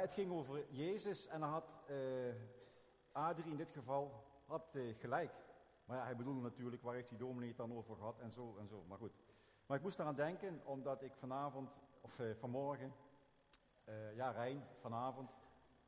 het 0.00 0.12
ging 0.12 0.32
over 0.32 0.66
Jezus 0.70 1.26
en 1.26 1.42
had 1.42 1.80
uh, 1.90 2.34
Adrie 3.12 3.50
in 3.50 3.56
dit 3.56 3.70
geval 3.70 4.24
had, 4.46 4.74
uh, 4.76 4.98
gelijk. 4.98 5.34
Maar 5.84 5.96
ja, 5.96 6.04
hij 6.04 6.16
bedoelde 6.16 6.40
natuurlijk, 6.40 6.82
waar 6.82 6.94
heeft 6.94 7.08
die 7.08 7.18
dominee 7.18 7.48
het 7.48 7.56
dan 7.56 7.72
over 7.72 7.96
gehad 7.96 8.18
en 8.18 8.32
zo 8.32 8.56
en 8.58 8.68
zo. 8.68 8.84
Maar 8.88 8.98
goed. 8.98 9.12
Maar 9.66 9.76
ik 9.76 9.82
moest 9.82 9.98
eraan 9.98 10.14
denken, 10.14 10.60
omdat 10.64 11.02
ik 11.02 11.14
vanavond, 11.14 11.70
of 12.00 12.18
uh, 12.18 12.34
vanmorgen, 12.34 12.92
ja 14.14 14.30
Rijn, 14.30 14.64
vanavond, 14.80 15.30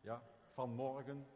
ja, 0.00 0.22
vanmorgen, 0.52 1.26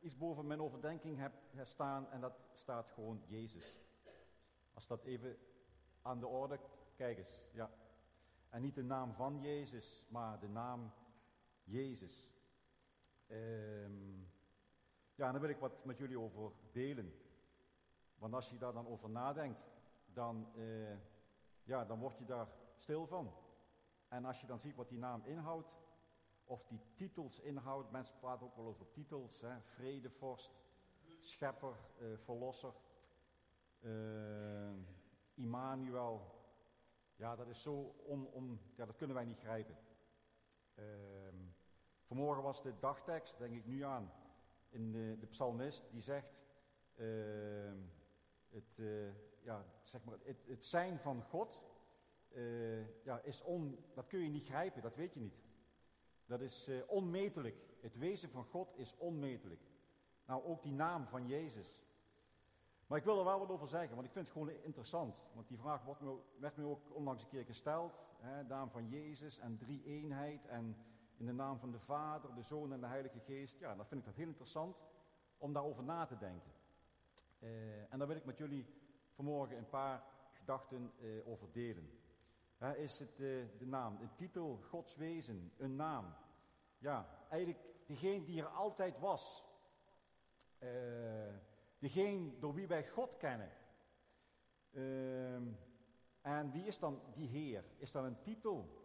iets 0.00 0.16
boven 0.16 0.46
mijn 0.46 0.60
overdenking 0.60 1.18
heb 1.18 1.32
staan 1.62 2.10
en 2.10 2.20
dat 2.20 2.40
staat 2.52 2.90
gewoon 2.90 3.22
Jezus. 3.26 3.76
Als 4.74 4.86
dat 4.86 5.04
even 5.04 5.38
aan 6.02 6.20
de 6.20 6.26
orde, 6.26 6.58
kijk 6.96 7.18
eens, 7.18 7.42
ja. 7.52 7.70
En 8.50 8.62
niet 8.62 8.74
de 8.74 8.82
naam 8.82 9.14
van 9.14 9.40
Jezus, 9.40 10.06
maar 10.08 10.38
de 10.38 10.48
naam 10.48 10.92
Jezus. 11.64 12.30
Um, 13.28 14.28
ja, 15.14 15.32
daar 15.32 15.40
wil 15.40 15.50
ik 15.50 15.58
wat 15.58 15.84
met 15.84 15.98
jullie 15.98 16.18
over 16.18 16.52
delen. 16.72 17.14
Want 18.18 18.34
als 18.34 18.50
je 18.50 18.58
daar 18.58 18.72
dan 18.72 18.86
over 18.86 19.10
nadenkt, 19.10 19.60
dan, 20.12 20.48
uh, 20.54 20.96
ja, 21.62 21.84
dan 21.84 21.98
word 21.98 22.18
je 22.18 22.24
daar 22.24 22.48
stil 22.78 23.06
van. 23.06 23.34
En 24.08 24.24
als 24.24 24.40
je 24.40 24.46
dan 24.46 24.58
ziet 24.58 24.74
wat 24.74 24.88
die 24.88 24.98
naam 24.98 25.24
inhoudt, 25.24 25.76
of 26.44 26.66
die 26.66 26.80
titels 26.94 27.40
inhoudt, 27.40 27.90
mensen 27.90 28.18
praten 28.18 28.46
ook 28.46 28.56
wel 28.56 28.66
over 28.66 28.90
titels, 28.90 29.40
hè, 29.40 29.60
vredevorst, 29.60 30.52
schepper, 31.18 31.76
uh, 32.00 32.18
verlosser, 32.18 32.72
uh, 33.80 34.72
Immanuel. 35.34 36.35
Ja, 37.16 37.36
dat 37.36 37.48
is 37.48 37.62
zo 37.62 37.94
on, 38.06 38.26
on, 38.26 38.60
ja, 38.74 38.86
dat 38.86 38.96
kunnen 38.96 39.16
wij 39.16 39.24
niet 39.24 39.38
grijpen. 39.38 39.76
Uh, 40.74 40.84
vanmorgen 42.02 42.42
was 42.42 42.62
de 42.62 42.78
dagtekst, 42.78 43.38
denk 43.38 43.54
ik 43.54 43.66
nu 43.66 43.82
aan, 43.84 44.12
in 44.68 44.92
de, 44.92 45.16
de 45.18 45.26
psalmist, 45.26 45.84
die 45.90 46.02
zegt, 46.02 46.44
uh, 46.96 47.72
het, 48.48 48.78
uh, 48.78 49.08
ja, 49.42 49.64
zeg 49.82 50.04
maar, 50.04 50.18
het, 50.22 50.46
het, 50.46 50.64
zijn 50.64 50.98
van 50.98 51.22
God, 51.22 51.64
uh, 52.28 53.04
ja, 53.04 53.20
is 53.20 53.42
on, 53.42 53.84
dat 53.94 54.06
kun 54.06 54.20
je 54.20 54.28
niet 54.28 54.46
grijpen, 54.46 54.82
dat 54.82 54.96
weet 54.96 55.12
je 55.12 55.20
niet. 55.20 55.44
Dat 56.26 56.40
is 56.40 56.70
onmetelijk. 56.86 57.56
Het 57.80 57.96
wezen 57.96 58.30
van 58.30 58.44
God 58.44 58.76
is 58.76 58.96
onmetelijk. 58.96 59.60
Nou, 60.26 60.44
ook 60.44 60.62
die 60.62 60.72
naam 60.72 61.06
van 61.06 61.26
Jezus. 61.26 61.80
Maar 62.86 62.98
ik 62.98 63.04
wil 63.04 63.18
er 63.18 63.24
wel 63.24 63.38
wat 63.38 63.50
over 63.50 63.68
zeggen, 63.68 63.94
want 63.94 64.06
ik 64.06 64.12
vind 64.12 64.24
het 64.24 64.36
gewoon 64.36 64.50
interessant. 64.50 65.22
Want 65.32 65.48
die 65.48 65.58
vraag 65.58 65.84
wordt 65.84 66.00
me, 66.00 66.18
werd 66.38 66.56
me 66.56 66.64
ook 66.64 66.94
onlangs 66.94 67.22
een 67.22 67.28
keer 67.28 67.44
gesteld. 67.44 67.98
Hè, 68.16 68.42
naam 68.42 68.70
van 68.70 68.88
Jezus 68.88 69.38
en 69.38 69.56
drie 69.56 69.84
eenheid 69.84 70.46
en 70.46 70.76
in 71.16 71.26
de 71.26 71.32
naam 71.32 71.58
van 71.58 71.70
de 71.70 71.78
Vader, 71.78 72.34
de 72.34 72.42
Zoon 72.42 72.72
en 72.72 72.80
de 72.80 72.86
Heilige 72.86 73.20
Geest. 73.20 73.58
Ja, 73.58 73.74
dan 73.74 73.86
vind 73.86 74.00
ik 74.00 74.06
dat 74.06 74.16
heel 74.16 74.26
interessant 74.26 74.76
om 75.38 75.52
daarover 75.52 75.84
na 75.84 76.06
te 76.06 76.18
denken. 76.18 76.52
Uh, 77.38 77.92
en 77.92 77.98
daar 77.98 78.06
wil 78.06 78.16
ik 78.16 78.24
met 78.24 78.38
jullie 78.38 78.66
vanmorgen 79.10 79.56
een 79.56 79.68
paar 79.68 80.02
gedachten 80.32 80.92
uh, 81.00 81.28
over 81.28 81.52
delen. 81.52 81.90
is 82.76 82.98
het 82.98 83.20
uh, 83.20 83.44
de 83.58 83.66
naam, 83.66 83.98
een 84.00 84.14
titel, 84.14 84.60
Gods 84.68 84.96
wezen, 84.96 85.52
een 85.56 85.76
naam. 85.76 86.14
Ja, 86.78 87.08
eigenlijk 87.28 87.62
degene 87.86 88.24
die 88.24 88.40
er 88.40 88.48
altijd 88.48 88.98
was. 88.98 89.44
Degene 91.78 92.38
door 92.38 92.54
wie 92.54 92.66
wij 92.66 92.88
God 92.88 93.16
kennen. 93.16 93.50
Ehm, 94.72 95.42
en 96.20 96.50
wie 96.50 96.64
is 96.64 96.78
dan 96.78 97.00
die 97.14 97.28
Heer? 97.28 97.64
Is 97.76 97.92
dat 97.92 98.04
een 98.04 98.22
titel? 98.22 98.84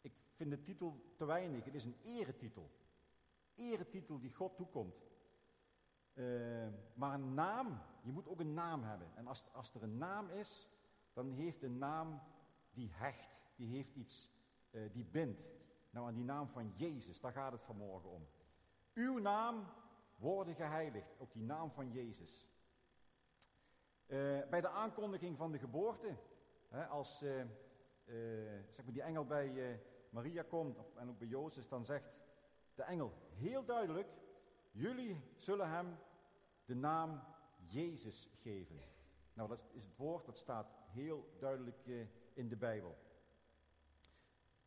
Ik 0.00 0.12
vind 0.34 0.50
de 0.50 0.62
titel 0.62 1.12
te 1.16 1.24
weinig. 1.24 1.64
Het 1.64 1.74
is 1.74 1.84
een 1.84 1.98
eretitel. 2.02 2.70
Eretitel 3.54 4.20
die 4.20 4.34
God 4.34 4.56
toekomt. 4.56 5.10
Uh, 6.14 6.68
maar 6.94 7.14
een 7.14 7.34
naam, 7.34 7.80
je 8.02 8.12
moet 8.12 8.28
ook 8.28 8.40
een 8.40 8.54
naam 8.54 8.82
hebben. 8.82 9.08
En 9.14 9.26
als, 9.26 9.44
als 9.52 9.74
er 9.74 9.82
een 9.82 9.98
naam 9.98 10.28
is, 10.28 10.68
dan 11.12 11.30
heeft 11.30 11.62
een 11.62 11.78
naam 11.78 12.20
die 12.70 12.90
hecht. 12.92 13.40
Die 13.56 13.68
heeft 13.68 13.94
iets, 13.94 14.32
uh, 14.70 14.92
die 14.92 15.04
bindt. 15.04 15.50
Nou, 15.90 16.06
aan 16.06 16.14
die 16.14 16.24
naam 16.24 16.48
van 16.48 16.72
Jezus, 16.76 17.20
daar 17.20 17.32
gaat 17.32 17.52
het 17.52 17.64
vanmorgen 17.64 18.10
om. 18.10 18.26
Uw 18.94 19.18
naam 19.18 19.66
worden 20.22 20.54
geheiligd. 20.54 21.14
Ook 21.18 21.32
die 21.32 21.42
naam 21.42 21.70
van 21.70 21.90
Jezus. 21.90 22.48
Uh, 24.06 24.48
bij 24.50 24.60
de 24.60 24.68
aankondiging 24.68 25.36
van 25.36 25.52
de 25.52 25.58
geboorte, 25.58 26.16
hè, 26.68 26.86
als 26.86 27.18
zeg 28.68 28.84
maar 28.84 28.92
die 28.92 29.02
engel 29.02 29.26
bij 29.26 29.80
Maria 30.10 30.42
komt, 30.42 30.78
en 30.96 31.08
ook 31.08 31.18
bij 31.18 31.28
Jozef, 31.28 31.68
dan 31.68 31.84
zegt 31.84 32.14
de 32.74 32.82
engel 32.82 33.12
heel 33.34 33.64
duidelijk, 33.64 34.08
jullie 34.70 35.20
zullen 35.36 35.70
hem 35.70 35.98
de 36.64 36.74
naam 36.74 37.24
Jezus 37.56 38.30
geven. 38.42 38.80
Nou, 39.34 39.48
dat 39.48 39.64
is 39.72 39.84
het 39.84 39.96
woord, 39.96 40.26
dat 40.26 40.38
staat 40.38 40.74
heel 40.92 41.36
duidelijk 41.38 41.86
eh, 41.86 42.06
in 42.32 42.48
de 42.48 42.56
Bijbel. 42.56 42.96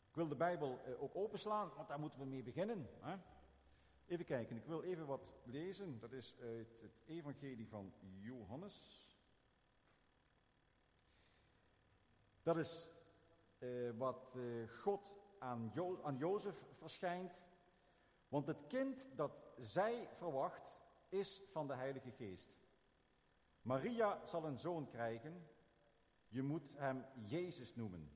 Ik 0.09 0.15
wil 0.15 0.27
de 0.27 0.35
Bijbel 0.35 0.79
eh, 0.83 1.03
ook 1.03 1.15
openslaan, 1.15 1.71
want 1.75 1.87
daar 1.87 1.99
moeten 1.99 2.19
we 2.19 2.25
mee 2.25 2.43
beginnen. 2.43 2.89
Hè? 2.99 3.15
Even 4.05 4.25
kijken, 4.25 4.55
ik 4.55 4.65
wil 4.65 4.81
even 4.83 5.05
wat 5.05 5.35
lezen. 5.43 5.99
Dat 5.99 6.11
is 6.11 6.35
uit 6.39 6.77
het 6.81 7.01
Evangelie 7.05 7.67
van 7.67 7.93
Johannes. 7.99 9.07
Dat 12.43 12.57
is 12.57 12.91
uh, 13.59 13.91
wat 13.97 14.33
uh, 14.35 14.69
God 14.69 15.21
aan, 15.39 15.71
aan 16.03 16.17
Jozef 16.17 16.65
verschijnt. 16.73 17.47
Want 18.27 18.47
het 18.47 18.67
kind 18.67 19.09
dat 19.15 19.53
zij 19.57 20.09
verwacht 20.11 20.81
is 21.09 21.43
van 21.51 21.67
de 21.67 21.75
Heilige 21.75 22.11
Geest. 22.11 22.59
Maria 23.61 24.25
zal 24.25 24.45
een 24.45 24.59
zoon 24.59 24.87
krijgen. 24.87 25.47
Je 26.27 26.41
moet 26.41 26.77
hem 26.77 27.05
Jezus 27.13 27.75
noemen. 27.75 28.11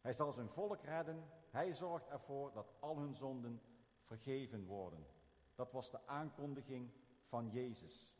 Hij 0.00 0.12
zal 0.12 0.32
zijn 0.32 0.48
volk 0.48 0.82
redden. 0.82 1.30
Hij 1.50 1.72
zorgt 1.72 2.08
ervoor 2.08 2.52
dat 2.52 2.72
al 2.80 2.98
hun 2.98 3.14
zonden 3.14 3.62
vergeven 4.04 4.64
worden. 4.64 5.06
Dat 5.54 5.72
was 5.72 5.90
de 5.90 6.06
aankondiging 6.06 6.90
van 7.22 7.50
Jezus. 7.50 8.14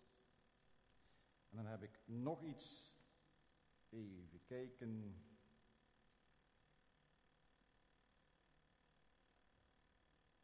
En 1.50 1.56
dan 1.56 1.67
heb 1.67 1.83
ik 1.83 2.00
nog 2.05 2.43
iets. 2.43 2.97
Even 3.91 4.45
kijken. 4.45 5.22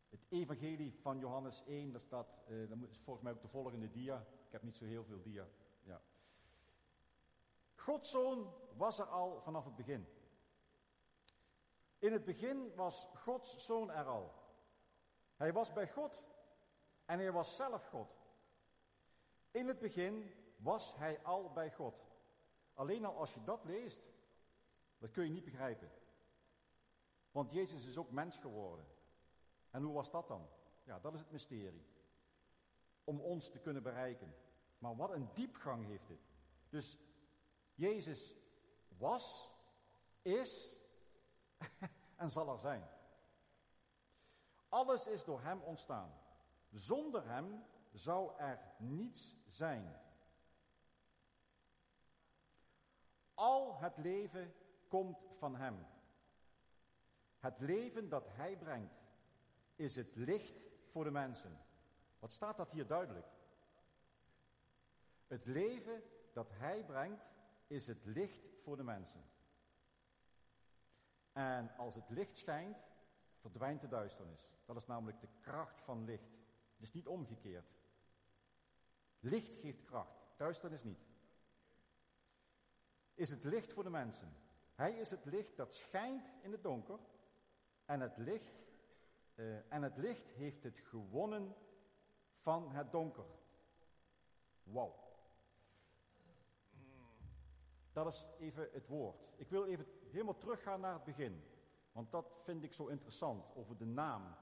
Het 0.09 0.25
evangelie 0.29 0.95
van 1.01 1.19
Johannes 1.19 1.65
1, 1.65 1.93
dat 1.93 2.01
staat, 2.01 2.43
uh, 2.49 2.69
dat 2.69 2.89
is 2.91 2.99
volgens 2.99 3.25
mij 3.25 3.33
ook 3.33 3.43
de 3.43 3.49
volgende 3.49 3.91
dia. 3.91 4.27
Ik 4.47 4.53
heb 4.53 4.63
niet 4.63 4.77
zo 4.77 4.85
heel 4.85 5.05
veel 5.05 5.23
dia. 5.23 5.49
Ja. 5.83 6.03
Gods 7.75 8.11
zoon 8.11 8.55
was 8.77 8.99
er 8.99 9.07
al 9.07 9.41
vanaf 9.41 9.65
het 9.65 9.77
begin. 9.77 10.07
In 11.99 12.13
het 12.13 12.25
begin 12.25 12.75
was 12.75 13.09
Gods 13.15 13.67
zoon 13.67 13.91
er 13.91 14.05
al. 14.05 14.40
Hij 15.41 15.53
was 15.53 15.73
bij 15.73 15.89
God 15.89 16.27
en 17.05 17.19
hij 17.19 17.33
was 17.33 17.57
zelf 17.57 17.87
God. 17.87 18.19
In 19.51 19.69
het 19.69 19.79
begin 19.79 20.35
was 20.57 20.97
hij 20.97 21.23
al 21.23 21.53
bij 21.53 21.73
God. 21.73 22.05
Alleen 22.75 23.05
al 23.05 23.17
als 23.17 23.35
je 23.35 23.45
dat 23.45 23.65
leest, 23.65 24.09
dat 24.99 25.11
kun 25.11 25.25
je 25.25 25.31
niet 25.31 25.45
begrijpen. 25.45 25.91
Want 27.31 27.53
Jezus 27.53 27.87
is 27.87 27.99
ook 27.99 28.11
mens 28.11 28.39
geworden. 28.39 28.87
En 29.71 29.83
hoe 29.83 29.95
was 29.95 30.11
dat 30.11 30.29
dan? 30.29 30.49
Ja, 30.83 30.99
dat 30.99 31.15
is 31.15 31.21
het 31.21 31.31
mysterie. 31.31 31.87
Om 33.05 33.21
ons 33.21 33.51
te 33.51 33.59
kunnen 33.59 33.83
bereiken. 33.83 34.35
Maar 34.79 34.97
wat 34.97 35.11
een 35.11 35.29
diepgang 35.35 35.87
heeft 35.87 36.09
dit. 36.09 36.31
Dus 36.69 36.99
Jezus 37.75 38.35
was, 38.99 39.53
is 40.23 40.77
en 42.17 42.31
zal 42.31 42.53
er 42.53 42.59
zijn. 42.59 42.99
Alles 44.71 45.07
is 45.07 45.25
door 45.25 45.41
Hem 45.41 45.61
ontstaan. 45.61 46.13
Zonder 46.71 47.29
Hem 47.29 47.65
zou 47.93 48.39
er 48.39 48.61
niets 48.79 49.37
zijn. 49.47 49.97
Al 53.35 53.79
het 53.79 53.97
leven 53.97 54.55
komt 54.89 55.19
van 55.39 55.57
Hem. 55.57 55.87
Het 57.39 57.61
leven 57.61 58.09
dat 58.09 58.27
Hij 58.29 58.57
brengt 58.57 59.09
is 59.77 59.97
het 59.97 60.17
licht 60.17 60.69
voor 60.87 61.05
de 61.05 61.11
mensen. 61.11 61.59
Wat 62.19 62.33
staat 62.33 62.57
dat 62.57 62.71
hier 62.71 62.87
duidelijk? 62.87 63.27
Het 65.27 65.47
leven 65.47 66.03
dat 66.33 66.51
hij 66.51 66.85
brengt 66.85 67.33
is 67.67 67.87
het 67.87 68.05
licht 68.05 68.49
voor 68.63 68.77
de 68.77 68.83
mensen. 68.83 69.25
En 71.33 71.77
als 71.77 71.95
het 71.95 72.11
licht 72.11 72.37
schijnt, 72.37 72.77
verdwijnt 73.41 73.81
de 73.81 73.89
duisternis. 73.89 74.49
Dat 74.65 74.77
is 74.77 74.87
namelijk 74.87 75.21
de 75.21 75.29
kracht 75.41 75.81
van 75.81 76.05
licht. 76.05 76.39
Het 76.73 76.83
is 76.83 76.93
niet 76.93 77.07
omgekeerd. 77.07 77.79
Licht 79.21 79.59
geeft 79.59 79.85
kracht, 79.85 80.27
duisternis 80.37 80.85
niet. 80.85 81.09
Is 83.15 83.31
het 83.31 83.45
licht 83.45 83.73
voor 83.73 83.85
de 83.85 83.91
mensen. 83.91 84.37
Hij 84.75 84.93
is 84.93 85.11
het 85.11 85.25
licht 85.25 85.57
dat 85.57 85.75
schijnt 85.75 86.37
in 86.43 86.53
het 86.53 86.63
donker 86.63 86.99
En 87.85 88.01
het 88.01 88.17
licht, 88.17 88.63
eh, 89.35 89.73
en 89.73 89.83
het 89.83 89.97
licht 89.97 90.29
heeft 90.29 90.63
het 90.63 90.81
gewonnen 90.81 91.55
van 92.37 92.71
het 92.71 92.93
donker. 92.93 93.27
Wauw. 94.63 95.09
Dat 97.93 98.07
is 98.07 98.29
even 98.39 98.69
het 98.73 98.87
woord. 98.87 99.33
Ik 99.37 99.49
wil 99.49 99.65
even 99.65 99.87
helemaal 100.11 100.37
teruggaan 100.37 100.81
naar 100.81 100.95
het 100.95 101.05
begin. 101.05 101.50
Want 101.93 102.11
dat 102.11 102.41
vind 102.43 102.63
ik 102.63 102.73
zo 102.73 102.87
interessant 102.87 103.55
over 103.55 103.77
de 103.77 103.87
naam. 103.87 104.37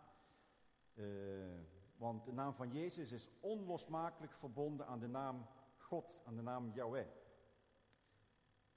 Uh, 0.95 1.61
want 1.97 2.25
de 2.25 2.33
naam 2.33 2.55
van 2.55 2.73
Jezus 2.73 3.13
is 3.13 3.31
onlosmakelijk 3.41 4.33
verbonden 4.33 4.87
aan 4.87 4.99
de 4.99 5.09
naam 5.09 5.47
God, 5.77 6.21
aan 6.25 6.37
de 6.37 6.43
naam 6.43 6.71
Yahweh. 6.73 7.07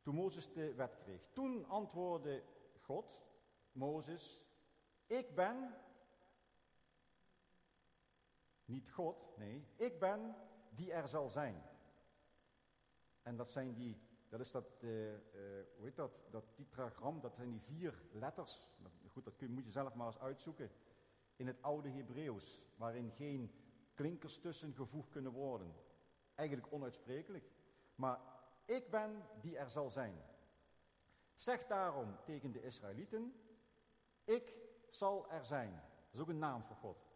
Toen 0.02 0.16
Mozes 0.16 0.54
de 0.54 0.74
wet 0.74 0.98
kreeg. 0.98 1.28
Toen 1.32 1.66
antwoordde 1.66 2.44
God, 2.80 3.22
Mozes, 3.72 4.48
ik 5.06 5.36
ben, 5.36 5.76
niet 8.66 8.92
God, 8.92 9.30
nee, 9.38 9.68
ik 9.76 10.00
ben 10.00 10.36
die 10.70 10.92
er 10.92 11.08
zal 11.08 11.30
zijn. 11.30 11.64
En 13.22 13.36
dat 13.36 13.52
zijn 13.52 13.74
die, 13.74 14.02
dat 14.32 14.40
is 14.40 14.52
dat, 14.52 14.66
uh, 14.80 14.90
hoe 15.76 15.86
heet 15.86 15.96
dat, 15.96 16.12
dat 16.30 16.56
tetragram, 16.56 17.22
dat 17.22 17.36
zijn 17.36 17.50
die 17.50 17.62
vier 17.62 18.02
letters. 18.12 18.68
Goed, 19.08 19.26
dat 19.26 19.36
kun, 19.36 19.52
moet 19.52 19.66
je 19.66 19.72
zelf 19.72 19.94
maar 19.94 20.06
eens 20.06 20.20
uitzoeken 20.20 20.72
in 21.36 21.48
het 21.48 21.62
oude 21.62 21.90
Hebreeuws, 21.90 22.66
waarin 22.76 23.12
geen 23.12 23.52
klinkers 23.94 24.40
tussen 24.40 24.74
gevoegd 24.74 25.10
kunnen 25.10 25.32
worden. 25.32 25.74
Eigenlijk 26.36 26.74
onuitsprekelijk. 26.74 27.52
Maar 27.96 28.20
ik 28.66 28.90
ben 28.90 29.26
die 29.42 29.58
er 29.58 29.70
zal 29.70 29.90
zijn. 29.90 30.22
Zeg 31.36 31.68
daarom 31.68 32.18
tegen 32.26 32.52
de 32.52 32.62
Israëlieten, 32.62 33.34
ik 34.24 34.56
zal 34.90 35.32
er 35.32 35.46
zijn. 35.46 35.72
Dat 35.74 36.14
is 36.14 36.20
ook 36.20 36.30
een 36.30 36.40
naam 36.40 36.64
voor 36.64 36.76
God. 36.76 37.10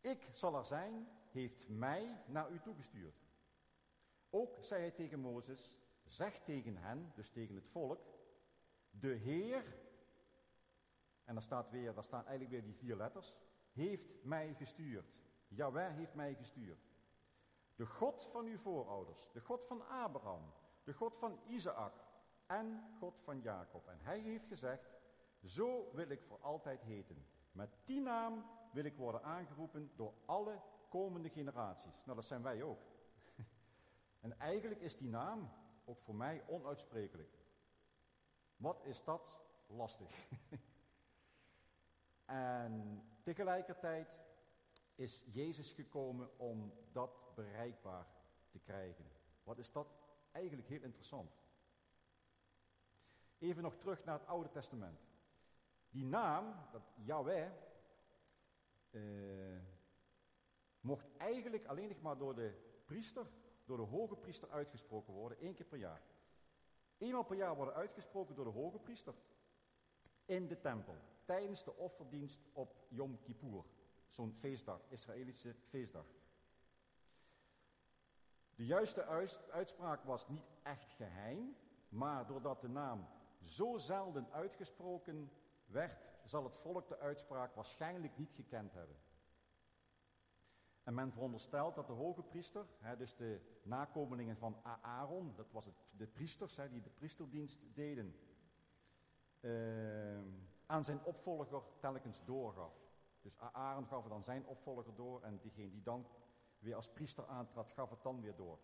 Ik 0.00 0.28
zal 0.30 0.56
er 0.56 0.66
zijn, 0.66 1.17
heeft 1.30 1.68
mij 1.68 2.22
naar 2.26 2.50
u 2.50 2.60
toegestuurd. 2.60 3.26
Ook 4.30 4.56
zei 4.60 4.80
hij 4.80 4.90
tegen 4.90 5.20
Mozes, 5.20 5.78
zeg 6.04 6.38
tegen 6.38 6.76
hen, 6.76 7.12
dus 7.14 7.30
tegen 7.30 7.54
het 7.54 7.68
volk, 7.68 8.00
de 8.90 9.08
Heer, 9.08 9.64
en 11.28 11.34
dan 11.34 11.42
staat 11.42 11.70
weer, 11.70 11.94
daar 11.94 12.04
staan 12.04 12.26
eigenlijk 12.26 12.50
weer 12.50 12.62
die 12.62 12.74
vier 12.74 12.96
letters. 12.96 13.36
Heeft 13.72 14.24
mij 14.24 14.54
gestuurd. 14.54 15.20
Jawel 15.48 15.90
heeft 15.90 16.14
mij 16.14 16.34
gestuurd. 16.34 16.88
De 17.76 17.86
God 17.86 18.26
van 18.26 18.46
uw 18.46 18.58
voorouders. 18.58 19.30
De 19.32 19.40
God 19.40 19.64
van 19.64 19.88
Abraham. 19.88 20.52
De 20.84 20.92
God 20.92 21.16
van 21.18 21.40
Isaac. 21.46 21.92
En 22.46 22.94
God 22.98 23.20
van 23.20 23.40
Jacob. 23.40 23.88
En 23.88 23.98
hij 24.00 24.20
heeft 24.20 24.46
gezegd, 24.46 24.90
zo 25.42 25.90
wil 25.92 26.08
ik 26.08 26.22
voor 26.22 26.40
altijd 26.40 26.82
heten. 26.82 27.26
Met 27.52 27.76
die 27.84 28.00
naam 28.00 28.44
wil 28.72 28.84
ik 28.84 28.96
worden 28.96 29.22
aangeroepen 29.22 29.92
door 29.96 30.14
alle 30.26 30.60
komende 30.88 31.28
generaties. 31.28 32.04
Nou, 32.04 32.16
dat 32.16 32.26
zijn 32.26 32.42
wij 32.42 32.62
ook. 32.62 32.80
En 34.20 34.38
eigenlijk 34.38 34.80
is 34.80 34.96
die 34.96 35.08
naam 35.08 35.50
ook 35.84 36.00
voor 36.00 36.14
mij 36.14 36.44
onuitsprekelijk. 36.46 37.38
Wat 38.56 38.84
is 38.84 39.04
dat 39.04 39.42
lastig? 39.66 40.28
En 42.24 43.02
tegelijkertijd 43.22 44.24
is 44.94 45.24
Jezus 45.26 45.72
gekomen 45.72 46.38
om 46.38 46.72
dat 46.92 47.34
bereikbaar 47.34 48.06
te 48.50 48.58
krijgen. 48.58 49.10
Wat 49.42 49.58
is 49.58 49.72
dat 49.72 49.86
eigenlijk 50.30 50.68
heel 50.68 50.82
interessant. 50.82 51.30
Even 53.38 53.62
nog 53.62 53.76
terug 53.76 54.04
naar 54.04 54.18
het 54.18 54.28
Oude 54.28 54.50
Testament. 54.50 55.00
Die 55.90 56.04
naam, 56.04 56.54
dat 56.72 56.82
Yahweh, 56.94 57.50
eh, 58.90 59.00
mocht 60.80 61.06
eigenlijk 61.16 61.66
alleen 61.66 61.88
nog 61.88 62.00
maar 62.00 62.18
door 62.18 62.34
de 62.34 62.52
priester, 62.84 63.26
door 63.64 63.76
de 63.76 63.82
hoge 63.82 64.16
priester 64.16 64.50
uitgesproken 64.50 65.12
worden, 65.12 65.38
één 65.38 65.54
keer 65.54 65.66
per 65.66 65.78
jaar. 65.78 66.02
Eenmaal 66.98 67.24
per 67.24 67.36
jaar 67.36 67.56
worden 67.56 67.74
uitgesproken 67.74 68.34
door 68.34 68.44
de 68.44 68.50
hoge 68.50 68.78
priester 68.78 69.14
in 70.24 70.48
de 70.48 70.60
tempel 70.60 70.96
tijdens 71.24 71.64
de 71.64 71.76
offerdienst 71.76 72.40
op 72.52 72.76
Yom 72.88 73.20
Kippur. 73.22 73.64
Zo'n 74.06 74.32
feestdag, 74.32 74.80
Israëlische 74.88 75.54
feestdag. 75.54 76.06
De 78.54 78.66
juiste 78.66 79.04
uitspraak 79.50 80.04
was 80.04 80.28
niet 80.28 80.50
echt 80.62 80.92
geheim, 80.92 81.56
maar 81.88 82.26
doordat 82.26 82.60
de 82.60 82.68
naam 82.68 83.08
zo 83.42 83.78
zelden 83.78 84.32
uitgesproken 84.32 85.30
werd, 85.66 86.12
zal 86.24 86.44
het 86.44 86.56
volk 86.56 86.88
de 86.88 86.98
uitspraak 86.98 87.54
waarschijnlijk 87.54 88.16
niet 88.16 88.32
gekend 88.32 88.72
hebben. 88.72 88.96
En 90.88 90.94
men 90.94 91.12
veronderstelt 91.12 91.74
dat 91.74 91.86
de 91.86 91.92
hoge 91.92 92.22
priester, 92.22 92.66
hè, 92.78 92.96
dus 92.96 93.14
de 93.14 93.40
nakomelingen 93.62 94.36
van 94.36 94.56
Aaron, 94.80 95.32
dat 95.36 95.50
was 95.52 95.66
het, 95.66 95.74
de 95.96 96.06
priesters 96.06 96.56
hè, 96.56 96.68
die 96.68 96.80
de 96.80 96.90
priesterdienst 96.90 97.60
deden, 97.74 98.14
uh, 99.40 100.20
aan 100.66 100.84
zijn 100.84 101.04
opvolger 101.04 101.62
telkens 101.80 102.24
doorgaf. 102.24 102.72
Dus 103.20 103.38
Aaron 103.38 103.86
gaf 103.86 104.04
het 104.04 104.12
aan 104.12 104.22
zijn 104.22 104.46
opvolger 104.46 104.94
door 104.94 105.22
en 105.22 105.38
diegene 105.38 105.70
die 105.70 105.82
dan 105.82 106.06
weer 106.58 106.74
als 106.74 106.88
priester 106.92 107.26
aantrad, 107.26 107.70
gaf 107.70 107.90
het 107.90 108.02
dan 108.02 108.20
weer 108.20 108.36
door. 108.36 108.58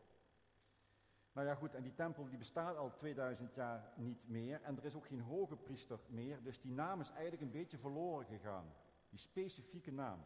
Nou 1.32 1.46
ja 1.46 1.54
goed, 1.54 1.74
en 1.74 1.82
die 1.82 1.94
tempel 1.94 2.28
die 2.28 2.38
bestaat 2.38 2.76
al 2.76 2.96
2000 2.96 3.54
jaar 3.54 3.92
niet 3.96 4.28
meer 4.28 4.62
en 4.62 4.76
er 4.76 4.84
is 4.84 4.96
ook 4.96 5.06
geen 5.06 5.20
hoge 5.20 5.56
priester 5.56 6.00
meer, 6.08 6.42
dus 6.42 6.60
die 6.60 6.72
naam 6.72 7.00
is 7.00 7.10
eigenlijk 7.10 7.42
een 7.42 7.50
beetje 7.50 7.78
verloren 7.78 8.26
gegaan. 8.26 8.74
Die 9.08 9.18
specifieke 9.18 9.92
naam. 9.92 10.24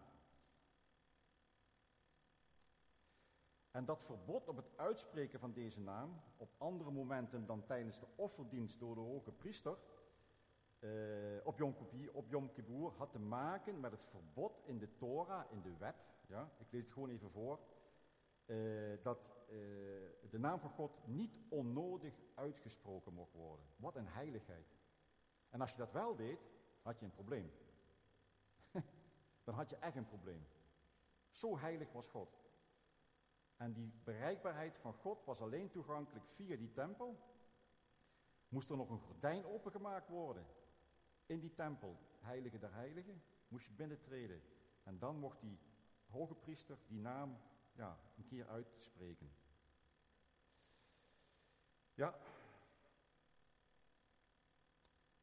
En 3.78 3.84
dat 3.84 4.02
verbod 4.02 4.48
op 4.48 4.56
het 4.56 4.70
uitspreken 4.76 5.40
van 5.40 5.52
deze 5.52 5.80
naam 5.80 6.20
op 6.36 6.50
andere 6.58 6.90
momenten 6.90 7.46
dan 7.46 7.64
tijdens 7.66 8.00
de 8.00 8.06
offerdienst 8.16 8.78
door 8.78 8.94
de 8.94 9.00
hoge 9.00 9.32
priester, 9.32 9.78
uh, 10.80 11.46
op, 11.46 11.58
Yom 11.58 11.74
Kippur, 11.74 12.12
op 12.12 12.28
Yom 12.28 12.52
Kippur 12.52 12.92
had 12.96 13.10
te 13.10 13.18
maken 13.18 13.80
met 13.80 13.90
het 13.90 14.04
verbod 14.04 14.60
in 14.64 14.78
de 14.78 14.94
Torah, 14.96 15.52
in 15.52 15.60
de 15.62 15.76
wet. 15.76 16.06
Ja, 16.26 16.50
ik 16.58 16.66
lees 16.70 16.82
het 16.82 16.92
gewoon 16.92 17.08
even 17.08 17.30
voor. 17.30 17.60
Uh, 18.46 19.02
dat 19.02 19.36
uh, 19.46 19.56
de 20.30 20.38
naam 20.38 20.60
van 20.60 20.70
God 20.70 21.06
niet 21.06 21.38
onnodig 21.48 22.14
uitgesproken 22.34 23.12
mocht 23.14 23.32
worden. 23.32 23.66
Wat 23.76 23.96
een 23.96 24.08
heiligheid. 24.08 24.76
En 25.48 25.60
als 25.60 25.70
je 25.70 25.76
dat 25.76 25.92
wel 25.92 26.16
deed, 26.16 26.40
had 26.82 26.98
je 26.98 27.04
een 27.04 27.12
probleem. 27.12 27.52
Dan 29.44 29.54
had 29.54 29.70
je 29.70 29.76
echt 29.76 29.96
een 29.96 30.08
probleem. 30.08 30.46
Zo 31.30 31.58
heilig 31.58 31.92
was 31.92 32.08
God. 32.08 32.47
En 33.58 33.72
die 33.72 33.92
bereikbaarheid 34.04 34.78
van 34.78 34.92
God 34.92 35.24
was 35.24 35.40
alleen 35.40 35.70
toegankelijk 35.70 36.26
via 36.34 36.56
die 36.56 36.72
tempel. 36.72 37.18
Moest 38.48 38.70
er 38.70 38.76
nog 38.76 38.90
een 38.90 39.00
gordijn 39.00 39.44
opengemaakt 39.44 40.08
worden 40.08 40.46
in 41.26 41.40
die 41.40 41.54
tempel, 41.54 41.98
heilige 42.20 42.58
der 42.58 42.72
heiligen, 42.72 43.22
moest 43.48 43.66
je 43.66 43.72
binnentreden. 43.72 44.42
En 44.82 44.98
dan 44.98 45.18
mocht 45.18 45.40
die 45.40 45.58
hoge 46.06 46.34
priester 46.34 46.78
die 46.86 46.98
naam 46.98 47.38
ja, 47.72 47.98
een 48.16 48.24
keer 48.24 48.48
uitspreken. 48.48 49.32
Ja. 51.94 52.18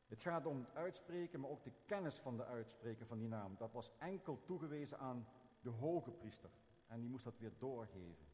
Het 0.07 0.21
gaat 0.21 0.45
om 0.45 0.59
het 0.59 0.75
uitspreken, 0.75 1.39
maar 1.39 1.49
ook 1.49 1.63
de 1.63 1.73
kennis 1.85 2.19
van 2.19 2.37
de 2.37 2.45
uitspreken 2.45 3.07
van 3.07 3.17
die 3.17 3.27
naam. 3.27 3.55
Dat 3.57 3.71
was 3.71 3.97
enkel 3.97 4.43
toegewezen 4.43 4.99
aan 4.99 5.27
de 5.61 5.69
hoge 5.69 6.11
priester. 6.11 6.49
En 6.87 6.99
die 6.99 7.09
moest 7.09 7.23
dat 7.23 7.37
weer 7.37 7.53
doorgeven. 7.57 8.27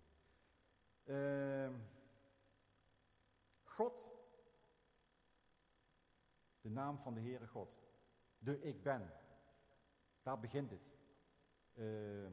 Uh, 1.05 1.69
God 3.63 4.11
de 6.61 6.69
naam 6.69 6.97
van 6.97 7.13
de 7.13 7.21
Heere 7.21 7.47
God. 7.47 7.79
De 8.39 8.61
ik 8.61 8.83
ben. 8.83 9.13
Daar 10.21 10.39
begint 10.39 10.69
het. 10.69 10.89
Uh, 11.73 12.29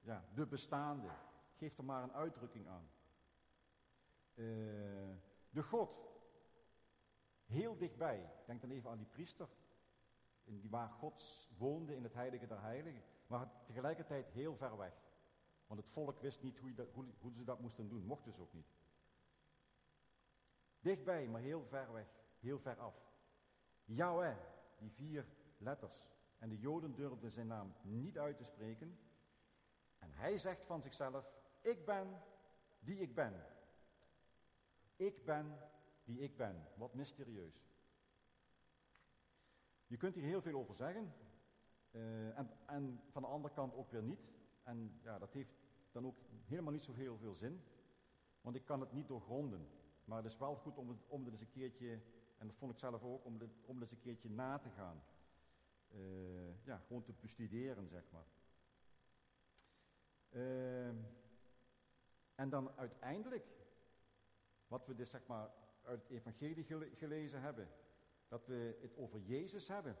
ja, 0.00 0.24
de 0.34 0.46
bestaande. 0.46 1.08
Geef 1.56 1.78
er 1.78 1.84
maar 1.84 2.02
een 2.02 2.12
uitdrukking 2.12 2.68
aan. 2.68 2.90
Uh, 4.34 4.46
de 5.50 5.62
God. 5.62 6.12
Heel 7.44 7.76
dichtbij. 7.76 8.32
Denk 8.46 8.60
dan 8.60 8.70
even 8.70 8.90
aan 8.90 8.98
die 8.98 9.06
priester. 9.06 9.48
Die 10.44 10.70
waar 10.70 10.90
God 10.90 11.48
woonde 11.58 11.94
in 11.94 12.02
het 12.02 12.14
heilige 12.14 12.46
der 12.46 12.60
heiligen. 12.60 13.02
Maar 13.26 13.50
tegelijkertijd 13.64 14.30
heel 14.30 14.56
ver 14.56 14.76
weg. 14.76 15.03
Want 15.66 15.80
het 15.80 15.90
volk 15.90 16.20
wist 16.20 16.42
niet 16.42 16.58
hoe, 16.58 16.74
dat, 16.74 16.88
hoe, 16.92 17.06
hoe 17.20 17.32
ze 17.34 17.44
dat 17.44 17.60
moesten 17.60 17.88
doen. 17.88 18.04
Mochten 18.04 18.32
ze 18.32 18.42
ook 18.42 18.52
niet. 18.52 18.72
Dichtbij, 20.80 21.28
maar 21.28 21.40
heel 21.40 21.64
ver 21.64 21.92
weg. 21.92 22.06
Heel 22.40 22.58
ver 22.58 22.78
af. 22.78 22.94
Yahweh, 23.84 24.36
die 24.78 24.90
vier 24.90 25.26
letters. 25.58 26.08
En 26.38 26.48
de 26.48 26.58
Joden 26.58 26.94
durfden 26.94 27.30
zijn 27.30 27.46
naam 27.46 27.74
niet 27.82 28.18
uit 28.18 28.36
te 28.36 28.44
spreken. 28.44 28.98
En 29.98 30.10
hij 30.12 30.36
zegt 30.36 30.64
van 30.64 30.82
zichzelf, 30.82 31.32
ik 31.60 31.84
ben 31.84 32.22
die 32.78 32.96
ik 32.98 33.14
ben. 33.14 33.46
Ik 34.96 35.24
ben 35.24 35.58
die 36.04 36.18
ik 36.18 36.36
ben. 36.36 36.68
Wat 36.76 36.94
mysterieus. 36.94 37.64
Je 39.86 39.96
kunt 39.96 40.14
hier 40.14 40.24
heel 40.24 40.42
veel 40.42 40.58
over 40.58 40.74
zeggen. 40.74 41.14
eh, 41.90 42.38
en, 42.38 42.50
en 42.66 43.00
van 43.10 43.22
de 43.22 43.28
andere 43.28 43.54
kant 43.54 43.74
ook 43.74 43.90
weer 43.90 44.02
niet. 44.02 44.32
En 44.64 44.98
ja, 45.02 45.18
dat 45.18 45.32
heeft 45.32 45.54
dan 45.92 46.06
ook 46.06 46.18
helemaal 46.44 46.72
niet 46.72 46.84
zoveel 46.84 47.16
veel 47.16 47.34
zin. 47.34 47.62
Want 48.40 48.56
ik 48.56 48.64
kan 48.64 48.80
het 48.80 48.92
niet 48.92 49.08
doorgronden. 49.08 49.68
Maar 50.04 50.22
het 50.22 50.32
is 50.32 50.38
wel 50.38 50.56
goed 50.56 50.78
om 50.78 50.88
het, 50.88 50.98
om 51.06 51.24
het 51.24 51.32
eens 51.32 51.40
een 51.40 51.50
keertje, 51.50 52.00
en 52.38 52.46
dat 52.46 52.56
vond 52.56 52.72
ik 52.72 52.78
zelf 52.78 53.02
ook, 53.02 53.24
om 53.24 53.40
het, 53.40 53.50
om 53.64 53.80
eens 53.80 53.92
een 53.92 54.00
keertje 54.00 54.30
na 54.30 54.58
te 54.58 54.70
gaan. 54.70 55.02
Eh, 55.88 56.64
ja, 56.64 56.78
gewoon 56.78 57.02
te 57.02 57.12
bestuderen, 57.20 57.88
zeg 57.88 58.04
maar. 58.10 58.26
Ehm, 60.30 60.96
en 62.34 62.48
dan 62.48 62.70
uiteindelijk, 62.76 63.46
wat 64.66 64.86
we 64.86 64.94
dus 64.94 65.10
zeg 65.10 65.26
maar 65.26 65.50
uit 65.82 66.02
het 66.02 66.10
evangelie 66.10 66.64
gele- 66.64 66.90
gelezen 66.94 67.40
hebben, 67.40 67.68
dat 68.28 68.46
we 68.46 68.78
het 68.80 68.96
over 68.96 69.20
Jezus 69.20 69.68
hebben. 69.68 69.96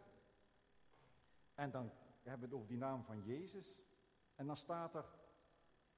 En 1.54 1.70
dan 1.70 1.92
hebben 2.22 2.40
we 2.40 2.46
het 2.46 2.54
over 2.54 2.68
die 2.68 2.78
naam 2.78 3.04
van 3.04 3.22
Jezus. 3.22 3.76
En 4.34 4.46
dan 4.46 4.56
staat 4.56 4.94
er, 4.94 5.04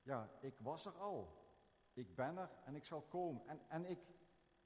ja, 0.02 0.30
ik 0.40 0.58
was 0.58 0.86
er 0.86 0.98
al. 0.98 1.44
Ik 1.92 2.14
ben 2.14 2.36
er 2.36 2.50
en 2.64 2.74
ik 2.74 2.84
zal 2.84 3.02
komen. 3.02 3.48
En, 3.48 3.60
en 3.68 3.84
ik, 3.84 3.98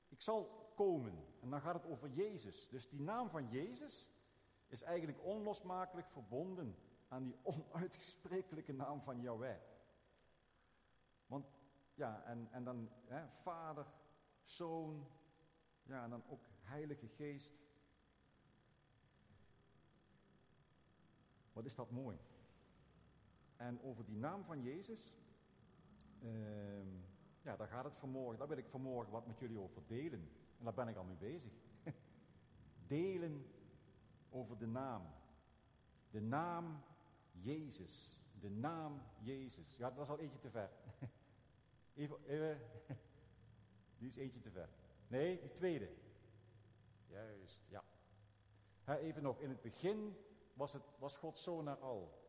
ik 0.08 0.22
zal 0.22 0.70
komen. 0.74 1.26
En 1.40 1.50
dan 1.50 1.60
gaat 1.60 1.74
het 1.74 1.86
over 1.86 2.08
Jezus. 2.08 2.68
Dus 2.68 2.88
die 2.88 3.00
naam 3.00 3.30
van 3.30 3.48
Jezus 3.48 4.10
is 4.66 4.82
eigenlijk 4.82 5.24
onlosmakelijk 5.24 6.08
verbonden 6.08 6.76
aan 7.08 7.22
die 7.22 7.36
onuitsprekelijke 7.52 8.72
naam 8.72 9.02
van 9.02 9.20
Yahweh. 9.20 9.58
Want 11.26 11.46
ja, 11.94 12.22
en, 12.24 12.48
en 12.50 12.64
dan 12.64 12.90
hè, 13.04 13.28
Vader, 13.28 13.86
Zoon, 14.42 15.06
ja, 15.82 16.04
en 16.04 16.10
dan 16.10 16.22
ook 16.28 16.46
Heilige 16.60 17.08
Geest. 17.08 17.62
Wat 21.52 21.64
is 21.64 21.74
dat 21.74 21.90
mooi. 21.90 22.18
En 23.61 23.83
over 23.83 24.05
die 24.05 24.17
naam 24.17 24.45
van 24.45 24.62
Jezus, 24.62 25.14
ehm, 26.19 26.88
ja, 27.43 27.57
daar 27.57 27.69
gaat 27.69 27.85
het 27.85 27.99
vanmorgen. 27.99 28.38
Daar 28.38 28.49
wil 28.49 28.57
ik 28.57 28.69
vanmorgen 28.69 29.12
wat 29.12 29.26
met 29.26 29.38
jullie 29.38 29.59
over 29.59 29.83
delen. 29.87 30.31
En 30.59 30.64
daar 30.64 30.75
ben 30.75 30.88
ik 30.88 30.97
al 30.97 31.05
mee 31.05 31.17
bezig. 31.17 31.52
delen 32.87 33.47
over 34.31 34.59
de 34.59 34.67
naam. 34.67 35.02
De 36.11 36.21
naam 36.21 36.83
Jezus. 37.33 38.21
De 38.40 38.50
naam 38.50 39.02
Jezus. 39.19 39.76
Ja, 39.76 39.90
dat 39.90 40.05
is 40.05 40.11
al 40.11 40.19
eentje 40.19 40.38
te 40.38 40.50
ver. 40.50 40.71
Even, 41.95 42.17
even. 42.26 42.61
Die 43.99 44.09
is 44.09 44.17
eentje 44.17 44.40
te 44.40 44.50
ver. 44.50 44.69
Nee, 45.09 45.40
die 45.40 45.52
tweede. 45.52 45.88
Juist, 47.07 47.62
ja. 47.69 47.85
Even 48.85 49.23
nog, 49.23 49.40
in 49.40 49.49
het 49.49 49.62
begin 49.62 50.17
was, 50.55 50.73
het, 50.73 50.83
was 50.99 51.17
God 51.17 51.38
zo 51.38 51.62
naar 51.62 51.79
al. 51.79 52.19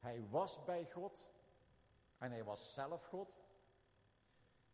Hij 0.00 0.28
was 0.28 0.64
bij 0.64 0.86
God 0.86 1.30
en 2.18 2.30
hij 2.30 2.44
was 2.44 2.74
zelf 2.74 3.04
God. 3.04 3.44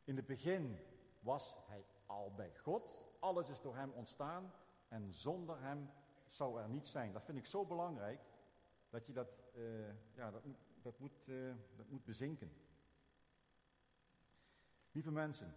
In 0.05 0.17
het 0.17 0.27
begin 0.27 0.79
was 1.21 1.57
hij 1.67 1.87
al 2.07 2.33
bij 2.35 2.57
God. 2.57 3.05
Alles 3.19 3.49
is 3.49 3.61
door 3.61 3.77
hem 3.77 3.91
ontstaan 3.91 4.53
en 4.89 5.13
zonder 5.13 5.61
hem 5.61 5.91
zou 6.27 6.61
er 6.61 6.69
niet 6.69 6.87
zijn. 6.87 7.13
Dat 7.13 7.25
vind 7.25 7.39
ik 7.39 7.47
zo 7.47 7.65
belangrijk 7.65 8.21
dat 8.91 9.07
je 9.07 9.13
dat, 9.13 9.43
eh, 9.55 10.15
ja, 10.15 10.31
dat, 10.31 10.45
moet, 10.45 10.59
dat, 10.83 10.99
moet, 10.99 11.29
eh, 11.29 11.55
dat 11.77 11.89
moet 11.89 12.05
bezinken. 12.05 12.53
Lieve 14.93 15.11
mensen, 15.11 15.57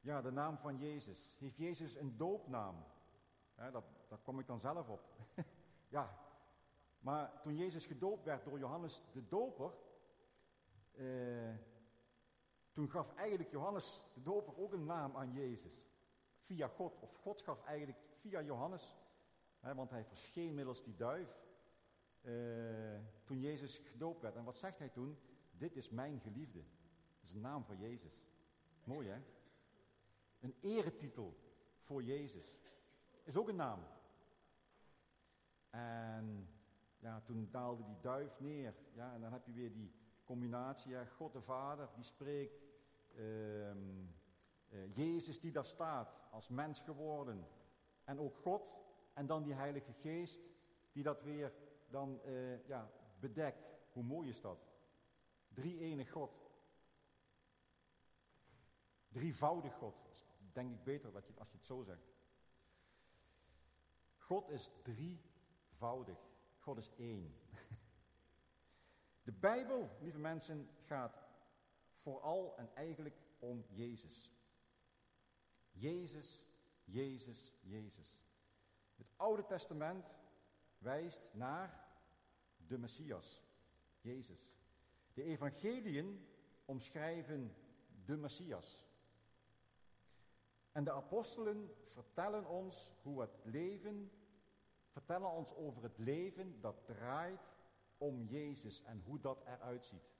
ja, 0.00 0.22
de 0.22 0.30
naam 0.30 0.58
van 0.58 0.78
Jezus. 0.78 1.36
Heeft 1.38 1.56
Jezus 1.56 1.94
een 1.94 2.16
doopnaam? 2.16 2.84
Ja, 3.56 3.70
dat, 3.70 3.84
daar 4.08 4.18
kom 4.18 4.38
ik 4.38 4.46
dan 4.46 4.60
zelf 4.60 4.88
op. 4.88 5.00
ja, 5.88 6.18
maar 7.04 7.40
toen 7.40 7.56
Jezus 7.56 7.86
gedoopt 7.86 8.24
werd 8.24 8.44
door 8.44 8.58
Johannes 8.58 9.02
de 9.12 9.28
Doper, 9.28 9.72
eh, 10.92 11.54
toen 12.72 12.90
gaf 12.90 13.14
eigenlijk 13.14 13.50
Johannes 13.50 14.00
de 14.14 14.22
Doper 14.22 14.56
ook 14.58 14.72
een 14.72 14.84
naam 14.84 15.16
aan 15.16 15.32
Jezus. 15.32 15.86
Via 16.36 16.68
God, 16.68 16.96
of 17.00 17.14
God 17.14 17.42
gaf 17.42 17.64
eigenlijk 17.64 17.98
via 18.20 18.42
Johannes, 18.42 18.94
hè, 19.60 19.74
want 19.74 19.90
hij 19.90 20.04
verscheen 20.04 20.54
middels 20.54 20.82
die 20.84 20.96
duif. 20.96 21.42
eh, 22.20 23.00
toen 23.24 23.40
Jezus 23.40 23.78
gedoopt 23.78 24.22
werd. 24.22 24.36
En 24.36 24.44
wat 24.44 24.58
zegt 24.58 24.78
hij 24.78 24.88
toen? 24.88 25.18
Dit 25.50 25.76
is 25.76 25.90
mijn 25.90 26.20
geliefde. 26.20 26.58
Dat 26.58 27.28
is 27.28 27.32
een 27.32 27.40
naam 27.40 27.64
voor 27.64 27.76
Jezus. 27.76 28.26
Mooi 28.84 29.08
hè? 29.08 29.22
Een 30.40 30.54
eretitel 30.60 31.36
voor 31.80 32.02
Jezus. 32.02 32.56
Is 33.22 33.36
ook 33.36 33.48
een 33.48 33.56
naam. 33.56 33.86
En 35.70 36.48
ja, 37.04 37.20
toen 37.20 37.48
daalde 37.50 37.84
die 37.84 38.00
duif 38.00 38.40
neer. 38.40 38.74
Ja, 38.92 39.14
en 39.14 39.20
dan 39.20 39.32
heb 39.32 39.46
je 39.46 39.52
weer 39.52 39.72
die 39.72 39.92
combinatie. 40.24 40.90
Ja, 40.90 41.04
God 41.04 41.32
de 41.32 41.42
Vader 41.42 41.88
die 41.94 42.04
spreekt. 42.04 42.62
ehm, 43.16 44.06
eh, 44.68 44.94
Jezus 44.94 45.40
die 45.40 45.52
daar 45.52 45.64
staat 45.64 46.20
als 46.30 46.48
mens 46.48 46.82
geworden. 46.82 47.46
En 48.04 48.18
ook 48.18 48.36
God. 48.36 48.74
En 49.12 49.26
dan 49.26 49.42
die 49.42 49.54
Heilige 49.54 49.92
Geest 49.92 50.50
die 50.92 51.02
dat 51.02 51.22
weer 51.22 51.52
dan 51.88 52.22
eh, 52.22 52.66
ja, 52.66 52.90
bedekt. 53.20 53.72
Hoe 53.92 54.02
mooi 54.02 54.28
is 54.28 54.40
dat? 54.40 54.58
Drie 55.48 55.78
enig 55.78 56.10
God. 56.10 56.50
Drievoudig 59.08 59.74
God. 59.74 59.94
Is 60.10 60.26
denk 60.52 60.70
ik 60.70 60.84
beter 60.84 61.12
dat 61.12 61.26
je, 61.26 61.32
als 61.38 61.50
je 61.50 61.56
het 61.56 61.66
zo 61.66 61.82
zegt. 61.82 62.12
God 64.16 64.50
is 64.50 64.70
drievoudig. 64.82 66.33
God 66.64 66.78
is 66.78 66.90
één. 66.96 67.34
De 69.22 69.32
Bijbel, 69.32 69.90
lieve 70.00 70.18
mensen, 70.18 70.68
gaat 70.86 71.22
vooral 71.96 72.56
en 72.56 72.74
eigenlijk 72.74 73.16
om 73.38 73.64
Jezus. 73.68 74.32
Jezus, 75.70 76.44
Jezus, 76.84 77.52
Jezus. 77.60 78.24
Het 78.96 79.06
Oude 79.16 79.44
Testament 79.44 80.18
wijst 80.78 81.30
naar 81.34 81.88
de 82.56 82.78
Messias, 82.78 83.42
Jezus. 84.00 84.56
De 85.14 85.22
evangeliën 85.22 86.28
omschrijven 86.64 87.54
de 88.04 88.16
Messias. 88.16 88.86
En 90.72 90.84
de 90.84 90.92
apostelen 90.92 91.74
vertellen 91.86 92.46
ons 92.46 92.92
hoe 93.02 93.20
het 93.20 93.38
leven, 93.42 94.10
vertellen 94.94 95.30
ons 95.30 95.54
over 95.54 95.82
het 95.82 95.98
leven 95.98 96.60
dat 96.60 96.86
draait 96.86 97.52
om 97.98 98.24
Jezus 98.24 98.82
en 98.82 99.02
hoe 99.04 99.20
dat 99.20 99.42
eruit 99.46 99.84
ziet. 99.84 100.12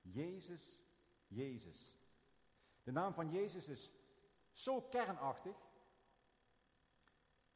Jezus, 0.00 0.84
Jezus. 1.26 1.94
De 2.82 2.92
naam 2.92 3.14
van 3.14 3.30
Jezus 3.30 3.68
is 3.68 3.92
zo 4.50 4.80
kernachtig, 4.80 5.56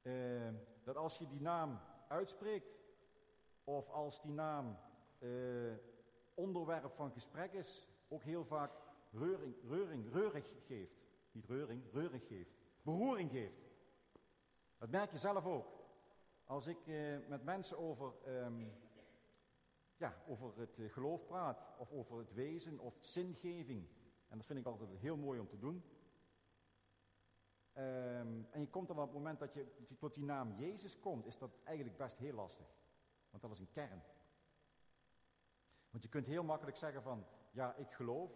eh, 0.03 0.55
dat 0.85 0.97
als 0.97 1.19
je 1.19 1.29
die 1.29 1.41
naam 1.41 1.81
uitspreekt, 2.09 2.81
of 3.65 3.89
als 3.89 4.23
die 4.23 4.33
naam 4.33 4.79
eh, 5.19 5.75
onderwerp 6.35 6.93
van 6.95 7.13
gesprek 7.13 7.53
is, 7.53 7.89
ook 8.09 8.23
heel 8.23 8.45
vaak 8.45 8.73
reuring, 9.11 9.55
reuring, 9.69 10.13
reurig 10.13 10.55
geeft. 10.67 11.01
Niet 11.33 11.47
reuring, 11.47 11.93
reurig 11.93 12.27
geeft. 12.27 12.51
Beroering 12.83 13.31
geeft. 13.31 13.61
Dat 14.79 14.91
merk 14.91 15.11
je 15.11 15.19
zelf 15.19 15.45
ook. 15.45 15.82
Als 16.53 16.67
ik 16.67 16.87
eh, 16.87 17.19
met 17.29 17.45
mensen 17.45 17.79
over, 17.79 18.13
ehm, 18.25 18.65
ja, 19.97 20.23
over 20.27 20.59
het 20.59 20.79
eh, 20.79 20.91
geloof 20.91 21.27
praat, 21.27 21.65
of 21.79 21.93
over 21.93 22.19
het 22.19 22.33
wezen, 22.33 22.79
of 22.79 22.95
zingeving. 23.01 23.89
En 24.29 24.37
dat 24.37 24.47
vind 24.47 24.59
ik 24.59 24.67
altijd 24.67 24.91
heel 24.91 25.17
mooi 25.17 25.41
om 25.41 25.49
te 25.49 25.59
doen. 25.59 25.85
Ehm, 27.73 28.43
en 28.51 28.61
je 28.61 28.69
komt 28.71 28.89
dan 28.89 28.99
op 28.99 29.05
het 29.05 29.13
moment 29.13 29.39
dat 29.39 29.55
je, 29.55 29.67
tot 29.99 30.15
die 30.15 30.25
naam 30.25 30.55
Jezus 30.59 30.99
komt, 31.01 31.27
is 31.27 31.39
dat 31.39 31.51
eigenlijk 31.65 31.97
best 31.97 32.19
heel 32.19 32.35
lastig. 32.35 32.67
Want 33.31 33.43
dat 33.43 33.53
is 33.53 33.59
een 33.59 33.73
kern. 33.73 34.03
Want 35.91 36.03
je 36.03 36.09
kunt 36.09 36.27
heel 36.27 36.45
makkelijk 36.45 36.77
zeggen 36.77 37.03
van, 37.03 37.27
ja, 37.51 37.75
ik 37.75 37.93
geloof. 37.93 38.31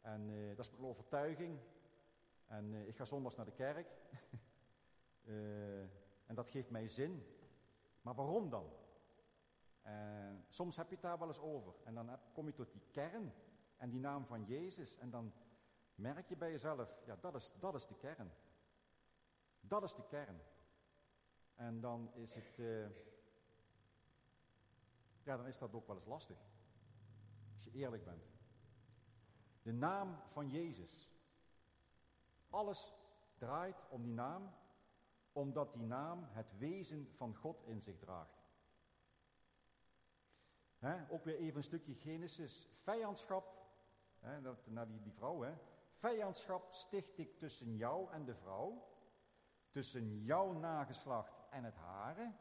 En 0.00 0.30
eh, 0.30 0.56
dat 0.56 0.64
is 0.64 0.70
mijn 0.70 0.84
overtuiging. 0.84 1.58
En 2.46 2.74
eh, 2.74 2.88
ik 2.88 2.96
ga 2.96 3.04
zondags 3.04 3.36
naar 3.36 3.46
de 3.46 3.52
kerk. 3.52 3.86
Eh, 5.24 6.01
en 6.32 6.38
dat 6.38 6.50
geeft 6.50 6.70
mij 6.70 6.88
zin. 6.88 7.26
Maar 8.02 8.14
waarom 8.14 8.50
dan? 8.50 8.72
En 9.82 10.44
soms 10.48 10.76
heb 10.76 10.88
je 10.88 10.94
het 10.94 11.02
daar 11.02 11.18
wel 11.18 11.28
eens 11.28 11.38
over. 11.38 11.74
En 11.84 11.94
dan 11.94 12.18
kom 12.32 12.46
je 12.46 12.52
tot 12.52 12.72
die 12.72 12.82
kern 12.90 13.32
en 13.76 13.90
die 13.90 14.00
naam 14.00 14.26
van 14.26 14.44
Jezus. 14.44 14.98
En 14.98 15.10
dan 15.10 15.32
merk 15.94 16.28
je 16.28 16.36
bij 16.36 16.50
jezelf, 16.50 16.96
ja, 17.04 17.16
dat 17.16 17.34
is, 17.34 17.52
dat 17.58 17.74
is 17.74 17.86
de 17.86 17.94
kern. 17.94 18.32
Dat 19.60 19.82
is 19.82 19.94
de 19.94 20.06
kern. 20.06 20.40
En 21.54 21.80
dan 21.80 22.14
is 22.14 22.34
het, 22.34 22.58
eh, 22.58 22.88
ja, 25.22 25.36
dan 25.36 25.46
is 25.46 25.58
dat 25.58 25.74
ook 25.74 25.86
wel 25.86 25.96
eens 25.96 26.06
lastig. 26.06 26.38
Als 27.54 27.64
je 27.64 27.72
eerlijk 27.72 28.04
bent. 28.04 28.30
De 29.62 29.72
naam 29.72 30.22
van 30.28 30.50
Jezus. 30.50 31.10
Alles 32.50 32.94
draait 33.38 33.82
om 33.88 34.02
die 34.02 34.12
naam. 34.12 34.60
Omdat 35.32 35.72
die 35.72 35.82
naam 35.82 36.26
het 36.28 36.58
wezen 36.58 37.08
van 37.16 37.36
God 37.36 37.62
in 37.66 37.82
zich 37.82 37.98
draagt. 37.98 38.40
ook 41.08 41.24
weer 41.24 41.36
even 41.36 41.56
een 41.56 41.62
stukje 41.62 41.94
Genesis. 41.94 42.68
Vijandschap, 42.82 43.66
naar 44.64 44.88
die, 44.88 45.02
die 45.02 45.12
vrouw, 45.12 45.40
hè. 45.40 45.52
Vijandschap 45.94 46.72
sticht 46.72 47.18
ik 47.18 47.38
tussen 47.38 47.76
jou 47.76 48.12
en 48.12 48.24
de 48.24 48.34
vrouw, 48.34 48.88
tussen 49.70 50.22
jouw 50.22 50.52
nageslacht 50.52 51.42
en 51.50 51.64
het 51.64 51.76
hare. 51.76 52.32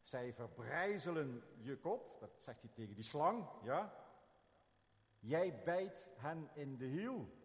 Zij 0.00 0.34
verbrijzelen 0.34 1.42
je 1.60 1.78
kop, 1.78 2.20
dat 2.20 2.42
zegt 2.42 2.60
hij 2.60 2.70
tegen 2.70 2.94
die 2.94 3.04
slang, 3.04 3.48
ja. 3.62 4.02
Jij 5.18 5.62
bijt 5.62 6.12
hen 6.16 6.50
in 6.54 6.76
de 6.76 6.84
hiel. 6.84 7.43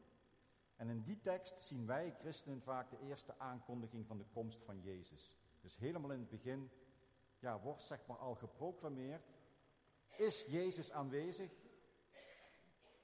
En 0.80 0.90
in 0.90 1.02
die 1.02 1.20
tekst 1.20 1.60
zien 1.60 1.86
wij 1.86 2.16
christenen 2.20 2.62
vaak 2.62 2.90
de 2.90 3.00
eerste 3.00 3.40
aankondiging 3.40 4.08
van 4.08 4.18
de 4.18 4.26
komst 4.34 4.64
van 4.64 4.82
Jezus. 4.82 5.38
Dus 5.62 5.78
helemaal 5.78 6.12
in 6.12 6.20
het 6.20 6.30
begin 6.30 6.72
ja, 7.40 7.60
wordt 7.60 7.82
zeg 7.82 8.06
maar 8.06 8.18
al 8.18 8.36
geproclameerd, 8.36 9.32
is 10.18 10.46
Jezus 10.46 10.92
aanwezig 10.92 11.52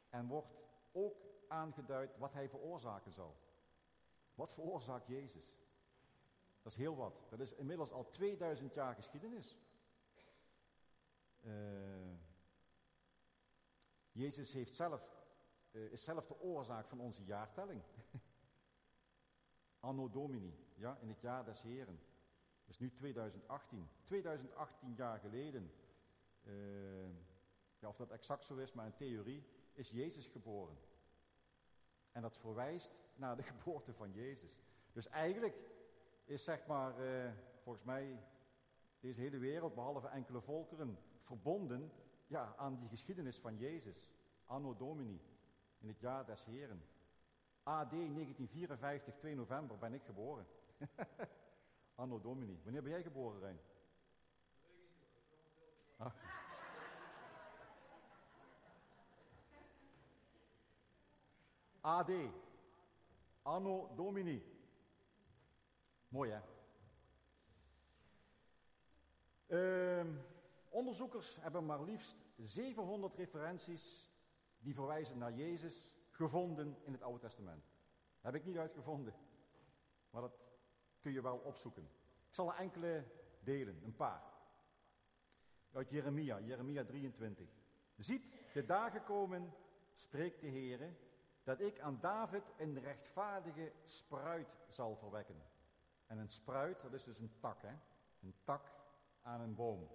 en 0.10 0.27
wordt 0.27 0.55
ook 0.91 1.25
aangeduid 1.48 2.17
wat 2.17 2.34
hij 2.34 2.50
veroorzaken 2.50 3.12
zal. 3.12 3.36
Wat 4.36 4.53
veroorzaakt 4.53 5.08
Jezus? 5.08 5.58
Dat 6.62 6.72
is 6.72 6.77
heel 6.77 6.96
wat. 6.96 7.25
Dat 7.29 7.39
is 7.39 7.53
inmiddels 7.53 7.91
al 7.91 8.10
2000 8.10 8.74
jaar 8.74 8.96
geschiedenis. 8.96 9.58
Uh, 11.41 11.53
Jezus 14.12 14.53
heeft 14.53 14.75
zelf, 14.75 15.25
is 15.75 16.03
zelf 16.03 16.25
de 16.25 16.39
oorzaak 16.39 16.88
van 16.88 17.00
onze 17.00 17.24
jaartelling. 17.24 17.82
Anno 19.79 20.10
Domini, 20.10 20.55
ja, 20.75 20.98
in 21.01 21.10
het 21.10 21.22
jaar 21.22 21.46
des 21.46 21.62
Heren. 21.62 22.00
Dus 22.65 22.79
nu 22.79 22.91
2018. 22.91 23.89
2018 24.03 24.94
jaar 24.96 25.20
geleden, 25.20 25.72
ja, 27.79 27.88
of 27.88 27.96
dat 27.96 28.12
exact 28.12 28.46
zo 28.46 28.55
is, 28.55 28.74
maar 28.74 28.86
in 28.86 28.96
theorie, 28.96 29.44
is 29.74 29.89
Jezus 29.89 30.27
geboren. 30.27 30.77
En 32.12 32.22
dat 32.22 32.38
verwijst 32.38 33.01
naar 33.15 33.36
de 33.36 33.44
geboorte 33.53 33.94
van 33.94 34.12
Jezus. 34.12 34.62
Dus 34.91 35.08
eigenlijk 35.08 35.58
is 36.25 36.44
zeg 36.44 36.65
maar, 36.67 37.00
uh, 37.00 37.32
volgens 37.62 37.86
mij, 37.86 38.24
deze 39.00 39.22
hele 39.22 39.38
wereld, 39.38 39.74
behalve 39.74 40.08
enkele 40.08 40.41
volkeren, 40.41 40.98
verbonden 41.20 41.91
ja, 42.27 42.55
aan 42.55 42.79
die 42.79 42.89
geschiedenis 42.89 43.39
van 43.39 43.58
Jezus. 43.58 44.13
Anno 44.46 44.75
Domini, 44.75 45.22
in 45.85 45.91
het 45.91 45.99
jaar 45.99 46.25
des 46.25 46.45
Heren. 46.45 46.83
AD 47.63 47.89
1954, 47.89 49.15
2 49.15 49.35
november 49.35 49.77
ben 49.77 49.93
ik 49.93 50.03
geboren. 50.03 50.47
Anno 51.95 52.19
Domini. 52.19 52.59
Wanneer 52.63 52.81
ben 52.81 52.91
jij 52.91 53.01
geboren, 53.01 53.39
Rijn? 53.39 53.59
Ah. 55.97 56.11
AD. 61.81 62.11
Anno 63.41 63.91
Domini. 63.95 64.43
Mooi 66.07 66.31
hè? 66.31 66.41
Uh, 69.47 70.13
onderzoekers 70.69 71.41
hebben 71.41 71.65
maar 71.65 71.81
liefst 71.81 72.25
700 72.35 73.15
referenties 73.15 74.14
die 74.65 74.74
verwijzen 74.74 75.17
naar 75.17 75.34
Jezus 75.34 75.93
gevonden 76.12 76.77
in 76.84 76.91
het 76.91 77.01
Oude 77.01 77.19
Testament. 77.19 77.63
Heb 78.22 78.36
ik 78.36 78.45
niet 78.45 78.57
uitgevonden, 78.57 79.13
maar 80.10 80.22
dat 80.22 80.53
kun 81.01 81.12
je 81.12 81.22
wel 81.22 81.38
opzoeken. 81.38 81.84
Ik 82.27 82.36
zal 82.36 82.53
er 82.53 82.60
enkele 82.60 83.05
delen, 83.39 83.83
een 83.83 83.96
paar. 83.96 84.24
Uit 85.72 85.89
Jeremia, 85.89 86.39
Jeremia 86.39 86.83
23. 86.83 87.50
Ziet, 87.96 88.37
de 88.53 88.66
dagen 88.66 89.03
komen, 89.03 89.53
spreekt 89.94 90.42
de 90.42 90.48
Heere, 90.48 90.94
dat 91.44 91.61
ik 91.61 91.79
aan 91.79 92.00
David 92.00 92.44
een 92.57 92.79
rechtvaardige 92.79 93.72
spruit 93.83 94.57
zal 94.68 94.96
verwekken. 94.96 95.44
En 96.07 96.18
een 96.18 96.29
spruit, 96.29 96.81
dat 96.81 96.94
is 96.94 97.03
dus 97.03 97.20
een 97.20 97.39
tak, 97.39 97.61
hè? 97.61 97.74
Een 98.22 98.35
tak 98.44 98.72
aan 99.22 99.42
een 99.42 99.55
boom. 99.55 99.87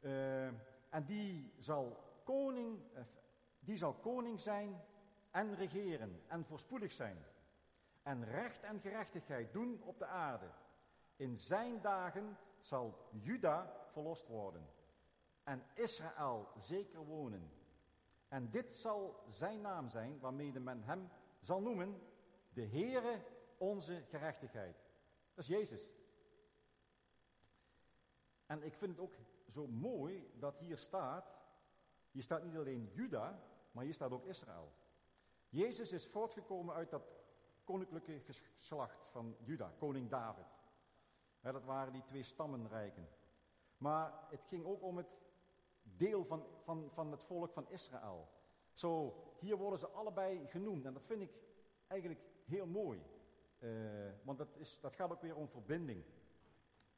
Uh, 0.00 0.46
en 0.88 1.04
die 1.04 1.52
zal 1.58 2.06
koning, 2.24 2.80
eh, 2.94 3.02
die 3.68 3.76
zal 3.76 3.94
koning 3.94 4.40
zijn 4.40 4.84
en 5.30 5.54
regeren 5.54 6.22
en 6.26 6.44
voorspoedig 6.44 6.92
zijn. 6.92 7.24
En 8.02 8.24
recht 8.24 8.62
en 8.62 8.80
gerechtigheid 8.80 9.52
doen 9.52 9.82
op 9.82 9.98
de 9.98 10.06
aarde. 10.06 10.50
In 11.16 11.38
zijn 11.38 11.80
dagen 11.80 12.38
zal 12.60 13.08
Juda 13.10 13.86
verlost 13.86 14.26
worden. 14.26 14.70
En 15.44 15.62
Israël 15.74 16.48
zeker 16.58 17.04
wonen. 17.04 17.50
En 18.28 18.50
dit 18.50 18.72
zal 18.72 19.24
zijn 19.28 19.60
naam 19.60 19.88
zijn 19.88 20.20
waarmee 20.20 20.60
men 20.60 20.82
hem 20.82 21.08
zal 21.40 21.60
noemen. 21.60 22.00
De 22.52 22.66
Heere 22.66 23.24
onze 23.58 24.02
gerechtigheid. 24.08 24.76
Dat 25.34 25.44
is 25.44 25.46
Jezus. 25.46 25.94
En 28.46 28.62
ik 28.62 28.74
vind 28.74 28.90
het 28.90 29.00
ook 29.00 29.14
zo 29.46 29.66
mooi 29.66 30.30
dat 30.38 30.58
hier 30.58 30.78
staat, 30.78 31.36
hier 32.10 32.22
staat 32.22 32.44
niet 32.44 32.56
alleen 32.56 32.90
Juda, 32.92 33.47
maar 33.78 33.86
hier 33.86 33.96
staat 33.96 34.12
ook 34.12 34.24
Israël. 34.24 34.72
Jezus 35.48 35.92
is 35.92 36.06
voortgekomen 36.06 36.74
uit 36.74 36.90
dat 36.90 37.02
koninklijke 37.64 38.20
geslacht 38.20 39.08
van 39.08 39.36
Juda, 39.44 39.72
koning 39.78 40.10
David. 40.10 40.46
dat 41.40 41.64
waren 41.64 41.92
die 41.92 42.04
twee 42.04 42.22
stammenrijken. 42.22 43.08
Maar 43.76 44.12
het 44.30 44.44
ging 44.44 44.64
ook 44.64 44.82
om 44.82 44.96
het 44.96 45.20
deel 45.82 46.24
van, 46.24 46.46
van, 46.62 46.90
van 46.90 47.10
het 47.10 47.22
volk 47.22 47.52
van 47.52 47.70
Israël. 47.70 48.28
Zo, 48.72 49.14
hier 49.40 49.56
worden 49.56 49.78
ze 49.78 49.88
allebei 49.88 50.46
genoemd 50.46 50.84
en 50.84 50.92
dat 50.92 51.06
vind 51.06 51.22
ik 51.22 51.32
eigenlijk 51.86 52.20
heel 52.44 52.66
mooi. 52.66 53.02
Uh, 53.58 54.10
want 54.22 54.38
dat, 54.38 54.56
is, 54.56 54.80
dat 54.80 54.94
gaat 54.94 55.10
ook 55.10 55.22
weer 55.22 55.36
om 55.36 55.48
verbinding. 55.48 56.04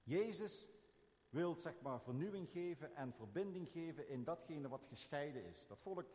Jezus 0.02 0.68
wil 1.28 1.54
zeg 1.54 1.80
maar 1.80 2.00
vernieuwing 2.00 2.50
geven 2.50 2.94
en 2.94 3.12
verbinding 3.12 3.68
geven 3.68 4.08
in 4.08 4.24
datgene 4.24 4.68
wat 4.68 4.86
gescheiden 4.86 5.44
is. 5.44 5.66
Dat 5.66 5.78
volk, 5.78 6.06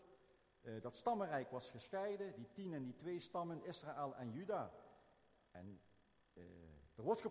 uh, 0.65 0.82
dat 0.82 0.95
stammenrijk 0.95 1.51
was 1.51 1.69
gescheiden, 1.69 2.34
die 2.34 2.51
tien 2.51 2.73
en 2.73 2.84
die 2.84 2.95
twee 2.95 3.19
stammen, 3.19 3.63
Israël 3.63 4.15
en 4.15 4.32
Juda. 4.32 4.71
En 5.51 5.82
uh, 6.34 6.43
er 6.95 7.04
wordt 7.04 7.21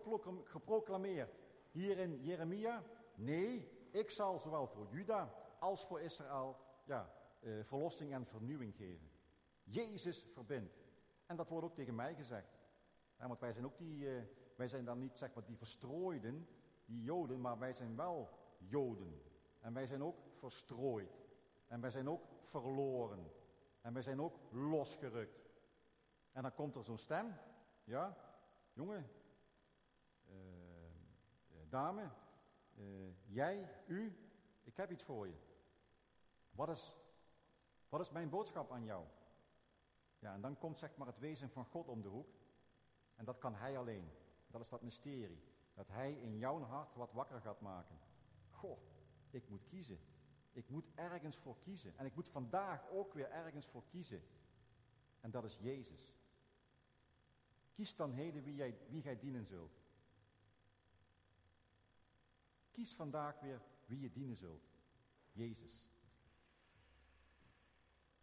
geproclameerd 0.45 1.39
hier 1.71 1.99
in 1.99 2.23
Jeremia, 2.23 2.83
nee, 3.15 3.69
ik 3.91 4.11
zal 4.11 4.41
zowel 4.41 4.67
voor 4.67 4.89
Juda 4.91 5.35
als 5.59 5.87
voor 5.87 6.01
Israël 6.01 6.57
ja, 6.85 7.15
uh, 7.41 7.65
verlossing 7.65 8.13
en 8.13 8.27
vernieuwing 8.27 8.77
geven. 8.77 9.11
Jezus 9.63 10.27
verbindt. 10.33 10.83
En 11.27 11.37
dat 11.37 11.49
wordt 11.49 11.67
ook 11.67 11.75
tegen 11.75 11.95
mij 11.95 12.15
gezegd. 12.15 12.59
Want 13.17 13.41
wij 13.41 13.53
zijn 13.53 13.65
ook 13.65 13.79
die, 13.79 14.07
wij 14.57 14.69
zijn 14.69 14.85
dan 14.85 14.99
niet 14.99 15.19
zeg 15.19 15.35
maar 15.35 15.45
die 15.45 15.57
verstrooiden, 15.57 16.49
die 16.85 17.03
Joden, 17.03 17.41
maar 17.41 17.59
wij 17.59 17.73
zijn 17.73 17.97
wel 17.97 18.29
Joden. 18.59 19.23
En 19.61 19.73
wij 19.73 19.87
zijn 19.87 20.03
ook 20.03 20.17
verstrooid. 20.33 21.24
En 21.75 21.81
wij 21.81 21.91
zijn 21.91 22.09
ook 22.09 22.23
verloren. 22.43 23.33
En 23.81 23.93
wij 23.93 24.03
zijn 24.03 24.21
ook 24.21 24.39
losgerukt. 24.51 25.51
En 26.33 26.43
dan 26.43 26.55
komt 26.55 26.77
er 26.77 26.85
zo'n 26.85 26.99
stem. 26.99 27.37
Ja, 27.85 28.17
jongen, 28.73 29.11
uh, 30.29 30.35
dame, 31.69 32.11
uh, 32.75 33.13
jij, 33.27 33.69
u, 33.87 34.19
ik 34.63 34.77
heb 34.77 34.91
iets 34.91 35.05
voor 35.05 35.27
je. 35.27 35.37
Wat 36.51 36.69
is, 36.69 36.97
wat 37.89 38.01
is 38.01 38.11
mijn 38.11 38.29
boodschap 38.29 38.73
aan 38.73 38.85
jou? 38.85 39.05
Ja, 40.19 40.33
en 40.33 40.41
dan 40.41 40.59
komt 40.59 40.79
zeg 40.79 40.97
maar 40.97 41.07
het 41.07 41.19
wezen 41.19 41.51
van 41.51 41.65
God 41.65 41.89
om 41.89 42.03
de 42.03 42.09
hoek. 42.09 42.35
En 43.15 43.25
dat 43.25 43.39
kan 43.39 43.55
hij 43.55 43.79
alleen. 43.79 44.11
Dat 44.47 44.61
is 44.61 44.69
dat 44.69 44.83
mysterie. 44.83 45.43
Dat 45.73 45.89
hij 45.89 46.13
in 46.13 46.39
jouw 46.39 46.61
hart 46.61 46.95
wat 46.95 47.13
wakker 47.13 47.41
gaat 47.41 47.61
maken. 47.61 47.99
Goh, 48.51 48.79
ik 49.31 49.49
moet 49.49 49.67
kiezen. 49.67 50.14
Ik 50.55 50.69
moet 50.69 50.91
ergens 50.95 51.37
voor 51.37 51.59
kiezen. 51.59 51.93
En 51.97 52.07
ik 52.07 52.15
moet 52.15 52.29
vandaag 52.29 52.89
ook 52.89 53.15
weer 53.15 53.31
ergens 53.31 53.67
voor 53.67 53.85
kiezen. 53.87 54.23
En 55.21 55.31
dat 55.31 55.45
is 55.45 55.59
Jezus. 55.59 56.17
Kies 57.73 57.97
dan 57.97 58.13
heden 58.13 58.43
wie 58.43 58.55
jij, 58.55 58.79
wie 58.89 59.03
jij 59.03 59.19
dienen 59.19 59.45
zult. 59.45 59.83
Kies 62.71 62.95
vandaag 62.95 63.41
weer 63.41 63.63
wie 63.87 64.01
je 64.01 64.11
dienen 64.11 64.37
zult. 64.37 64.69
Jezus. 65.33 65.89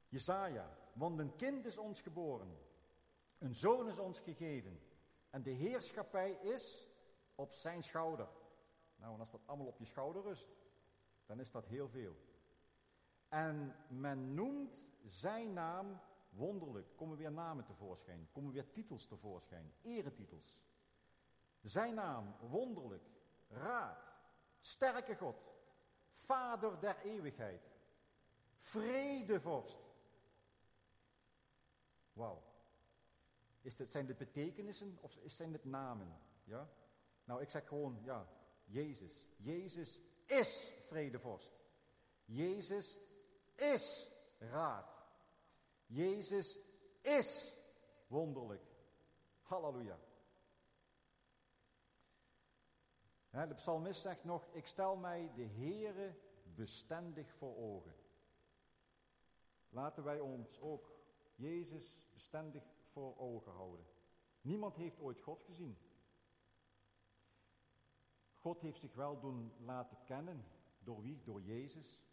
Jesaja, 0.07 0.77
want 0.93 1.19
een 1.19 1.35
kind 1.35 1.65
is 1.65 1.77
ons 1.77 2.01
geboren. 2.01 2.57
Een 3.37 3.55
zoon 3.55 3.87
is 3.87 3.99
ons 3.99 4.19
gegeven. 4.19 4.81
En 5.29 5.43
de 5.43 5.51
heerschappij 5.51 6.31
is 6.31 6.87
op 7.35 7.51
zijn 7.51 7.83
schouder. 7.83 8.29
Nou, 8.95 9.13
en 9.13 9.19
als 9.19 9.31
dat 9.31 9.47
allemaal 9.47 9.67
op 9.67 9.79
je 9.79 9.85
schouder 9.85 10.21
rust, 10.21 10.49
dan 11.31 11.39
is 11.39 11.51
dat 11.51 11.67
heel 11.67 11.89
veel. 11.89 12.15
En 13.29 13.75
men 13.87 14.33
noemt 14.33 14.91
zijn 15.03 15.53
naam 15.53 15.99
wonderlijk. 16.29 16.95
Komen 16.95 17.17
weer 17.17 17.31
namen 17.31 17.65
tevoorschijn, 17.65 18.27
komen 18.31 18.51
weer 18.51 18.71
titels 18.71 19.05
tevoorschijn, 19.05 19.73
eretitels. 19.81 20.57
Zijn 21.61 21.93
naam, 21.93 22.35
wonderlijk, 22.39 23.03
raad, 23.47 24.13
sterke 24.59 25.15
God, 25.15 25.51
Vader 26.09 26.79
der 26.79 26.97
eeuwigheid, 27.03 27.71
vredevorst. 28.55 29.79
Wauw. 32.13 32.43
Is 33.61 33.75
zijn 33.75 34.05
dit 34.05 34.17
betekenissen 34.17 34.97
of 35.01 35.19
zijn 35.25 35.51
dit 35.51 35.65
namen? 35.65 36.19
Ja? 36.43 36.69
Nou, 37.23 37.41
ik 37.41 37.49
zeg 37.49 37.67
gewoon, 37.67 37.99
ja, 38.03 38.27
Jezus. 38.65 39.27
Jezus 39.37 40.01
is 40.25 40.73
vredevorst. 40.87 41.59
Jezus 42.25 42.99
is 43.55 44.11
raad. 44.37 45.05
Jezus 45.85 46.59
is 47.01 47.57
wonderlijk. 48.07 48.63
Halleluja. 49.41 49.99
De 53.31 53.53
psalmist 53.53 54.01
zegt 54.01 54.23
nog, 54.23 54.47
ik 54.51 54.67
stel 54.67 54.95
mij 54.95 55.31
de 55.35 55.45
Heere 55.45 56.15
bestendig 56.43 57.33
voor 57.33 57.57
ogen. 57.57 57.95
Laten 59.69 60.03
wij 60.03 60.19
ons 60.19 60.59
ook 60.59 60.91
Jezus 61.35 62.07
bestendig 62.13 62.63
voor 62.91 63.17
ogen 63.17 63.51
houden. 63.51 63.85
Niemand 64.41 64.75
heeft 64.75 64.99
ooit 64.99 65.21
God 65.21 65.43
gezien. 65.43 65.77
God 68.41 68.61
heeft 68.61 68.79
zich 68.79 68.93
wel 68.93 69.19
doen 69.19 69.53
laten 69.59 69.97
kennen. 70.03 70.45
Door 70.79 71.01
wie? 71.01 71.21
Door 71.23 71.41
Jezus. 71.41 72.05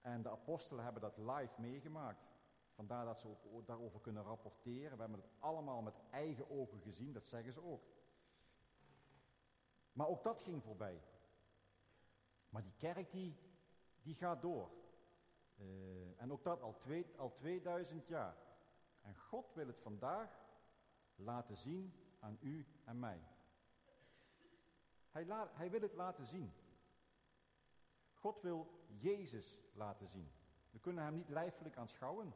En 0.00 0.22
de 0.22 0.30
apostelen 0.30 0.84
hebben 0.84 1.02
dat 1.02 1.18
live 1.18 1.60
meegemaakt. 1.60 2.32
Vandaar 2.74 3.04
dat 3.04 3.20
ze 3.20 3.62
daarover 3.66 4.00
kunnen 4.00 4.22
rapporteren. 4.22 4.96
We 4.96 5.02
hebben 5.02 5.20
het 5.20 5.30
allemaal 5.38 5.82
met 5.82 6.00
eigen 6.10 6.50
ogen 6.50 6.80
gezien, 6.80 7.12
dat 7.12 7.26
zeggen 7.26 7.52
ze 7.52 7.62
ook. 7.62 7.82
Maar 9.92 10.08
ook 10.08 10.24
dat 10.24 10.40
ging 10.40 10.62
voorbij. 10.62 11.02
Maar 12.48 12.62
die 12.62 12.74
kerk 12.76 13.12
die, 13.12 13.36
die 14.02 14.14
gaat 14.14 14.42
door. 14.42 14.70
Uh, 15.56 16.20
en 16.20 16.32
ook 16.32 16.44
dat 16.44 16.62
al, 16.62 16.76
twee, 16.76 17.06
al 17.16 17.34
2000 17.34 18.06
jaar. 18.06 18.36
En 19.00 19.16
God 19.16 19.54
wil 19.54 19.66
het 19.66 19.80
vandaag 19.80 20.46
laten 21.14 21.56
zien 21.56 21.94
aan 22.20 22.38
u 22.40 22.66
en 22.84 22.98
mij. 22.98 23.33
Hij, 25.14 25.26
hij 25.52 25.70
wil 25.70 25.80
het 25.80 25.94
laten 25.94 26.26
zien. 26.26 26.52
God 28.12 28.40
wil 28.40 28.84
Jezus 28.86 29.58
laten 29.72 30.08
zien. 30.08 30.32
We 30.70 30.78
kunnen 30.78 31.04
hem 31.04 31.14
niet 31.14 31.28
lijfelijk 31.28 31.76
aanschouwen. 31.76 32.34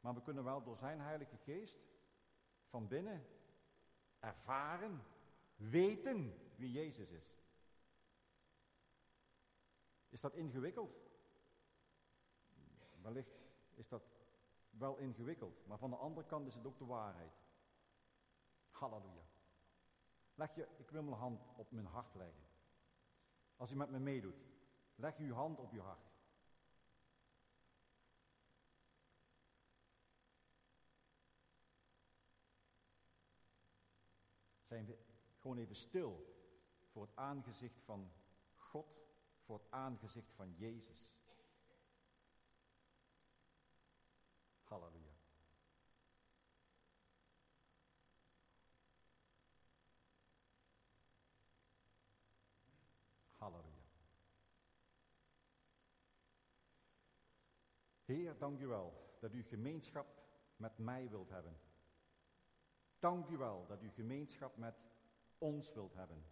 Maar 0.00 0.14
we 0.14 0.22
kunnen 0.22 0.44
wel 0.44 0.62
door 0.62 0.76
zijn 0.76 1.00
Heilige 1.00 1.36
Geest 1.36 1.86
van 2.64 2.88
binnen 2.88 3.26
ervaren, 4.18 5.02
weten 5.56 6.34
wie 6.56 6.72
Jezus 6.72 7.10
is. 7.10 7.36
Is 10.08 10.20
dat 10.20 10.34
ingewikkeld? 10.34 10.96
Wellicht 13.00 13.40
is 13.74 13.88
dat 13.88 14.02
wel 14.70 14.96
ingewikkeld, 14.96 15.66
maar 15.66 15.78
van 15.78 15.90
de 15.90 15.96
andere 15.96 16.26
kant 16.26 16.46
is 16.46 16.54
het 16.54 16.66
ook 16.66 16.78
de 16.78 16.86
waarheid. 16.86 17.42
Halleluja. 18.70 19.21
Leg 20.42 20.54
je, 20.54 20.68
ik 20.76 20.90
wil 20.90 21.02
mijn 21.02 21.16
hand 21.16 21.44
op 21.56 21.70
mijn 21.70 21.86
hart 21.86 22.14
leggen. 22.14 22.46
Als 23.56 23.70
u 23.70 23.76
met 23.76 23.90
me 23.90 23.98
meedoet, 23.98 24.44
leg 24.94 25.16
uw 25.16 25.34
hand 25.34 25.58
op 25.58 25.72
uw 25.72 25.80
hart. 25.80 26.10
Zijn 34.62 34.86
we 34.86 34.98
gewoon 35.38 35.58
even 35.58 35.76
stil 35.76 36.36
voor 36.90 37.02
het 37.02 37.16
aangezicht 37.16 37.80
van 37.80 38.12
God, 38.54 38.86
voor 39.40 39.58
het 39.58 39.70
aangezicht 39.70 40.32
van 40.32 40.54
Jezus. 40.54 41.20
Halleluja. 44.62 45.01
Heer, 58.04 58.38
dank 58.38 58.60
u 58.60 58.66
wel 58.66 59.16
dat 59.20 59.32
u 59.32 59.42
gemeenschap 59.42 60.06
met 60.56 60.78
mij 60.78 61.08
wilt 61.08 61.28
hebben. 61.28 61.60
Dank 62.98 63.28
u 63.28 63.36
wel 63.36 63.66
dat 63.66 63.82
u 63.82 63.90
gemeenschap 63.90 64.56
met 64.56 64.74
ons 65.38 65.72
wilt 65.72 65.94
hebben. 65.94 66.24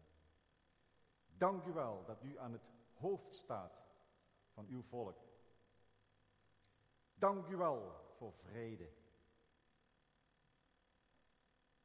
Dank 1.26 1.64
u 1.64 1.72
wel 1.72 2.04
dat 2.04 2.22
u 2.22 2.38
aan 2.38 2.52
het 2.52 2.70
hoofd 2.92 3.37
staat 3.37 3.83
van 4.52 4.66
uw 4.66 4.83
volk. 4.83 5.18
Dank 7.14 7.46
u 7.48 7.56
wel 7.56 8.09
voor 8.16 8.33
vrede. 8.33 8.92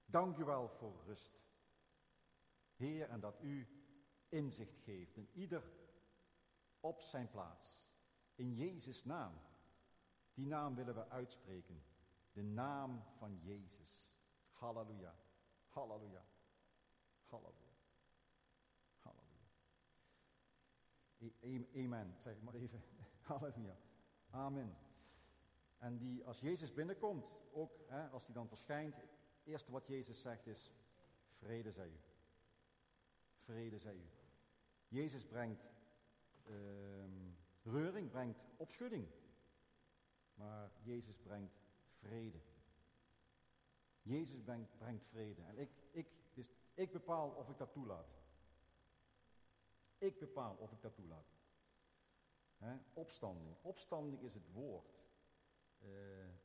Dank 0.05 0.37
u 0.37 0.43
wel 0.43 0.69
voor 0.69 1.03
rust. 1.05 1.43
Heer, 2.75 3.09
en 3.09 3.19
dat 3.19 3.41
u 3.41 3.67
inzicht 4.29 4.77
geeft 4.79 5.17
en 5.17 5.29
ieder 5.33 5.71
op 6.79 7.01
zijn 7.01 7.29
plaats. 7.29 7.89
In 8.35 8.53
Jezus' 8.53 9.03
naam. 9.03 9.33
Die 10.35 10.47
naam 10.47 10.75
willen 10.75 10.95
we 10.95 11.09
uitspreken. 11.09 11.83
De 12.31 12.43
naam 12.43 13.03
van 13.17 13.39
Jezus. 13.41 14.13
Halleluja. 14.51 15.15
Halleluja. 15.67 16.25
Halleluja. 17.25 17.73
Halleluja. 18.97 19.45
Amen. 21.75 22.15
Zeg 22.17 22.41
maar 22.41 22.53
even. 22.53 22.83
Halleluja. 23.29 23.77
Amen. 24.29 24.77
En 25.77 25.97
die, 25.97 26.25
als 26.25 26.39
Jezus 26.39 26.73
binnenkomt, 26.73 27.25
ook 27.51 27.79
hè, 27.87 28.09
als 28.09 28.25
hij 28.25 28.33
dan 28.33 28.47
verschijnt, 28.47 28.95
het 28.95 29.09
eerste 29.43 29.71
wat 29.71 29.87
Jezus 29.87 30.21
zegt 30.21 30.47
is, 30.47 30.71
vrede 31.37 31.71
zij 31.71 31.87
u. 31.87 31.99
Vrede 33.43 33.79
zij 33.79 33.95
u. 33.95 34.09
Jezus 34.87 35.25
brengt 35.25 35.69
uh, 36.47 36.53
reuring, 37.63 38.09
brengt 38.09 38.43
opschudding. 38.57 39.07
Maar 40.35 40.71
Jezus 40.81 41.17
brengt 41.17 41.61
vrede. 41.99 42.39
Jezus 44.01 44.41
brengt, 44.41 44.77
brengt 44.77 45.05
vrede. 45.05 45.41
En 45.41 45.57
ik, 45.57 45.69
ik, 45.91 46.07
dus 46.33 46.49
ik 46.73 46.91
bepaal 46.91 47.29
of 47.29 47.49
ik 47.49 47.57
dat 47.57 47.71
toelaat. 47.71 48.15
Ik 49.97 50.19
bepaal 50.19 50.55
of 50.55 50.71
ik 50.71 50.81
dat 50.81 50.95
toelaat. 50.95 51.33
opstanding. 52.93 53.55
Opstanding 53.61 54.21
is 54.21 54.33
het 54.33 54.51
woord. 54.51 55.03
Uh, 55.81 55.89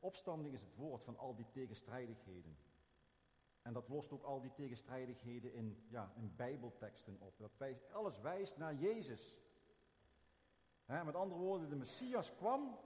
opstanding 0.00 0.52
is 0.52 0.62
het 0.62 0.74
woord 0.74 1.04
van 1.04 1.16
al 1.16 1.34
die 1.34 1.50
tegenstrijdigheden. 1.50 2.58
En 3.62 3.72
dat 3.72 3.88
lost 3.88 4.12
ook 4.12 4.22
al 4.22 4.40
die 4.40 4.52
tegenstrijdigheden 4.52 5.52
in, 5.52 5.86
ja, 5.88 6.12
in 6.16 6.36
bijbelteksten 6.36 7.20
op. 7.20 7.38
Dat 7.38 7.56
wijst, 7.56 7.92
alles 7.92 8.20
wijst 8.20 8.56
naar 8.56 8.74
Jezus. 8.74 9.38
met 10.86 11.14
andere 11.14 11.40
woorden, 11.40 11.68
de 11.68 11.76
Messias 11.76 12.34
kwam 12.34 12.78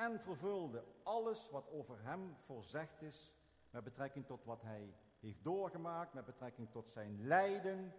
en 0.00 0.20
vervulde 0.20 0.84
alles 1.02 1.50
wat 1.50 1.70
over 1.70 2.02
hem 2.02 2.36
voorzegd 2.38 3.02
is 3.02 3.34
met 3.70 3.84
betrekking 3.84 4.26
tot 4.26 4.44
wat 4.44 4.62
hij 4.62 4.94
heeft 5.20 5.44
doorgemaakt, 5.44 6.14
met 6.14 6.24
betrekking 6.24 6.70
tot 6.70 6.88
zijn 6.88 7.26
lijden, 7.26 7.94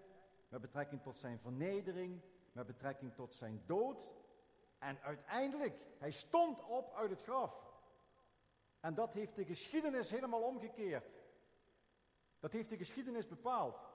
met 0.49 0.61
betrekking 0.61 1.01
tot 1.01 1.17
zijn 1.17 1.39
vernedering, 1.39 2.21
met 2.51 2.65
betrekking 2.65 3.13
tot 3.15 3.33
zijn 3.33 3.63
dood. 3.65 4.13
En 4.77 5.01
uiteindelijk, 5.01 5.79
hij 5.97 6.11
stond 6.11 6.63
op 6.63 6.93
uit 6.93 7.09
het 7.09 7.21
graf. 7.21 7.69
En 8.79 8.93
dat 8.93 9.13
heeft 9.13 9.35
de 9.35 9.45
geschiedenis 9.45 10.11
helemaal 10.11 10.41
omgekeerd. 10.41 11.23
Dat 12.39 12.51
heeft 12.51 12.69
de 12.69 12.77
geschiedenis 12.77 13.27
bepaald. 13.27 13.89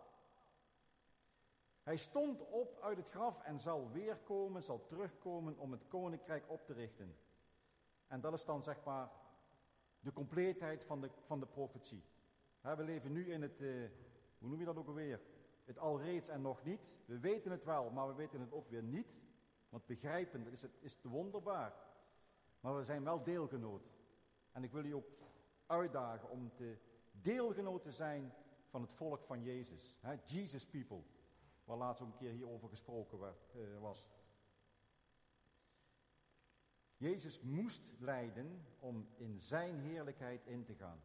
Hij 1.82 1.96
stond 1.96 2.46
op 2.46 2.80
uit 2.80 2.96
het 2.96 3.08
graf 3.08 3.42
en 3.42 3.60
zal 3.60 3.90
weerkomen, 3.90 4.62
zal 4.62 4.86
terugkomen 4.86 5.58
om 5.58 5.72
het 5.72 5.86
koninkrijk 5.88 6.50
op 6.50 6.66
te 6.66 6.72
richten. 6.72 7.16
En 8.06 8.20
dat 8.20 8.32
is 8.32 8.44
dan 8.44 8.62
zeg 8.62 8.84
maar 8.84 9.10
de 10.00 10.12
compleetheid 10.12 10.84
van 10.84 11.00
de, 11.00 11.10
van 11.24 11.40
de 11.40 11.46
profetie. 11.46 12.04
we 12.60 12.84
leven 12.84 13.12
nu 13.12 13.32
in 13.32 13.42
het, 13.42 13.60
uh, 13.60 13.88
hoe 14.38 14.48
noem 14.48 14.58
je 14.58 14.64
dat 14.64 14.76
ook 14.76 14.86
alweer? 14.86 15.20
Het 15.64 15.78
alreeds 15.78 16.28
en 16.28 16.42
nog 16.42 16.64
niet. 16.64 16.80
We 17.04 17.18
weten 17.18 17.50
het 17.50 17.64
wel, 17.64 17.90
maar 17.90 18.08
we 18.08 18.14
weten 18.14 18.40
het 18.40 18.52
ook 18.52 18.68
weer 18.68 18.82
niet. 18.82 19.18
Want 19.68 19.86
begrijpen, 19.86 20.46
is, 20.50 20.62
het, 20.62 20.76
is 20.80 20.98
wonderbaar. 21.02 21.74
Maar 22.60 22.76
we 22.76 22.84
zijn 22.84 23.04
wel 23.04 23.22
deelgenoot. 23.22 23.90
En 24.52 24.64
ik 24.64 24.72
wil 24.72 24.84
u 24.84 24.92
ook 24.92 25.08
uitdagen 25.66 26.30
om 26.30 26.52
te 26.54 26.78
deelgenoot 27.12 27.82
te 27.82 27.92
zijn 27.92 28.32
van 28.68 28.82
het 28.82 28.92
volk 28.92 29.24
van 29.24 29.42
Jezus. 29.42 29.96
Jesus 30.24 30.66
people. 30.66 31.02
Waar 31.64 31.76
laatst 31.76 32.02
ook 32.02 32.08
een 32.08 32.16
keer 32.16 32.32
hierover 32.32 32.68
gesproken 32.68 33.18
werd, 33.18 33.54
uh, 33.54 33.78
was. 33.78 34.08
Jezus 36.96 37.40
moest 37.40 37.92
lijden 37.98 38.66
om 38.78 39.08
in 39.16 39.40
zijn 39.40 39.78
heerlijkheid 39.78 40.46
in 40.46 40.64
te 40.64 40.74
gaan. 40.74 41.00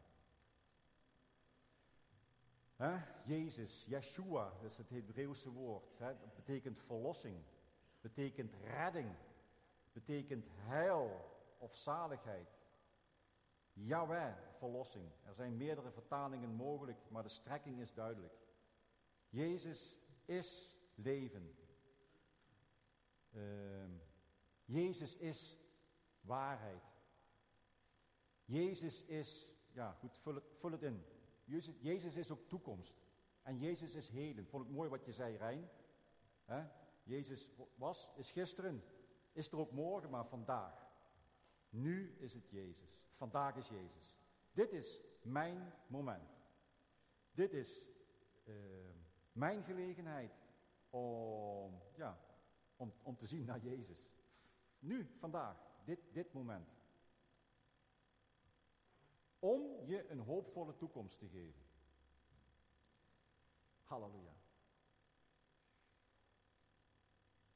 Jezus, 3.24 3.84
Yeshua, 3.84 4.52
dat 4.60 4.70
is 4.70 4.76
het 4.76 4.90
Hebreeuwse 4.90 5.50
woord. 5.50 5.98
Dat 5.98 6.34
betekent 6.34 6.78
verlossing, 6.78 7.42
betekent 8.00 8.54
redding, 8.54 9.14
betekent 9.92 10.46
heil 10.50 11.30
of 11.58 11.76
zaligheid. 11.76 12.48
Yahweh, 13.72 14.34
verlossing. 14.58 15.10
Er 15.24 15.34
zijn 15.34 15.56
meerdere 15.56 15.90
vertalingen 15.90 16.50
mogelijk, 16.50 16.98
maar 17.10 17.22
de 17.22 17.28
strekking 17.28 17.80
is 17.80 17.94
duidelijk. 17.94 18.34
Jezus 19.28 19.98
is 20.24 20.76
leven. 20.94 21.56
Uh, 23.30 23.42
Jezus 24.64 25.16
is 25.16 25.61
waarheid. 26.22 26.82
Jezus 28.44 29.04
is, 29.04 29.54
ja 29.72 29.92
goed, 29.92 30.18
vul 30.18 30.34
het, 30.34 30.44
vul 30.56 30.70
het 30.70 30.82
in. 30.82 31.04
Jezus, 31.44 31.74
Jezus, 31.80 32.16
is 32.16 32.30
ook 32.30 32.48
toekomst. 32.48 33.02
En 33.42 33.58
Jezus 33.58 33.94
is 33.94 34.08
heden. 34.08 34.46
Vond 34.46 34.64
ik 34.64 34.70
mooi 34.70 34.88
wat 34.88 35.04
je 35.04 35.12
zei, 35.12 35.36
Rijn. 35.36 35.70
Jezus 37.02 37.50
was, 37.74 38.10
is 38.16 38.30
gisteren, 38.30 38.84
is 39.32 39.52
er 39.52 39.58
ook 39.58 39.70
morgen, 39.70 40.10
maar 40.10 40.26
vandaag. 40.26 40.90
Nu 41.70 42.16
is 42.18 42.34
het 42.34 42.50
Jezus. 42.50 43.08
Vandaag 43.14 43.56
is 43.56 43.68
Jezus. 43.68 44.22
Dit 44.52 44.72
is 44.72 45.00
mijn 45.22 45.72
moment. 45.86 46.40
Dit 47.32 47.52
is 47.52 47.88
uh, 48.44 48.54
mijn 49.32 49.64
gelegenheid 49.64 50.32
om, 50.90 51.82
ja, 51.94 52.18
om, 52.76 52.92
om 53.02 53.16
te 53.16 53.26
zien 53.26 53.44
naar 53.44 53.60
Jezus. 53.60 54.14
Nu, 54.78 55.10
vandaag, 55.18 55.56
dit, 55.84 56.00
dit 56.12 56.32
moment. 56.32 56.80
Om 59.38 59.84
je 59.86 60.08
een 60.08 60.18
hoopvolle 60.18 60.76
toekomst 60.76 61.18
te 61.18 61.28
geven. 61.28 61.62
Halleluja. 63.82 64.34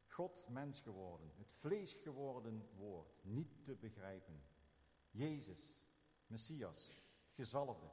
God 0.07 0.49
mens 0.49 0.81
geworden, 0.81 1.33
het 1.37 1.53
vlees 1.53 1.99
geworden 1.99 2.69
woord, 2.75 3.25
niet 3.25 3.65
te 3.65 3.75
begrijpen. 3.75 4.43
Jezus, 5.11 5.75
Messias, 6.27 7.03
gezalfde. 7.33 7.91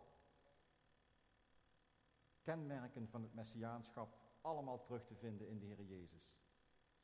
Kenmerken 2.42 3.08
van 3.08 3.22
het 3.22 3.34
Messiaanschap 3.34 4.18
allemaal 4.42 4.82
terug 4.82 5.06
te 5.06 5.16
vinden 5.16 5.48
in 5.48 5.60
de 5.60 5.66
Heer 5.66 5.84
Jezus. 5.84 6.36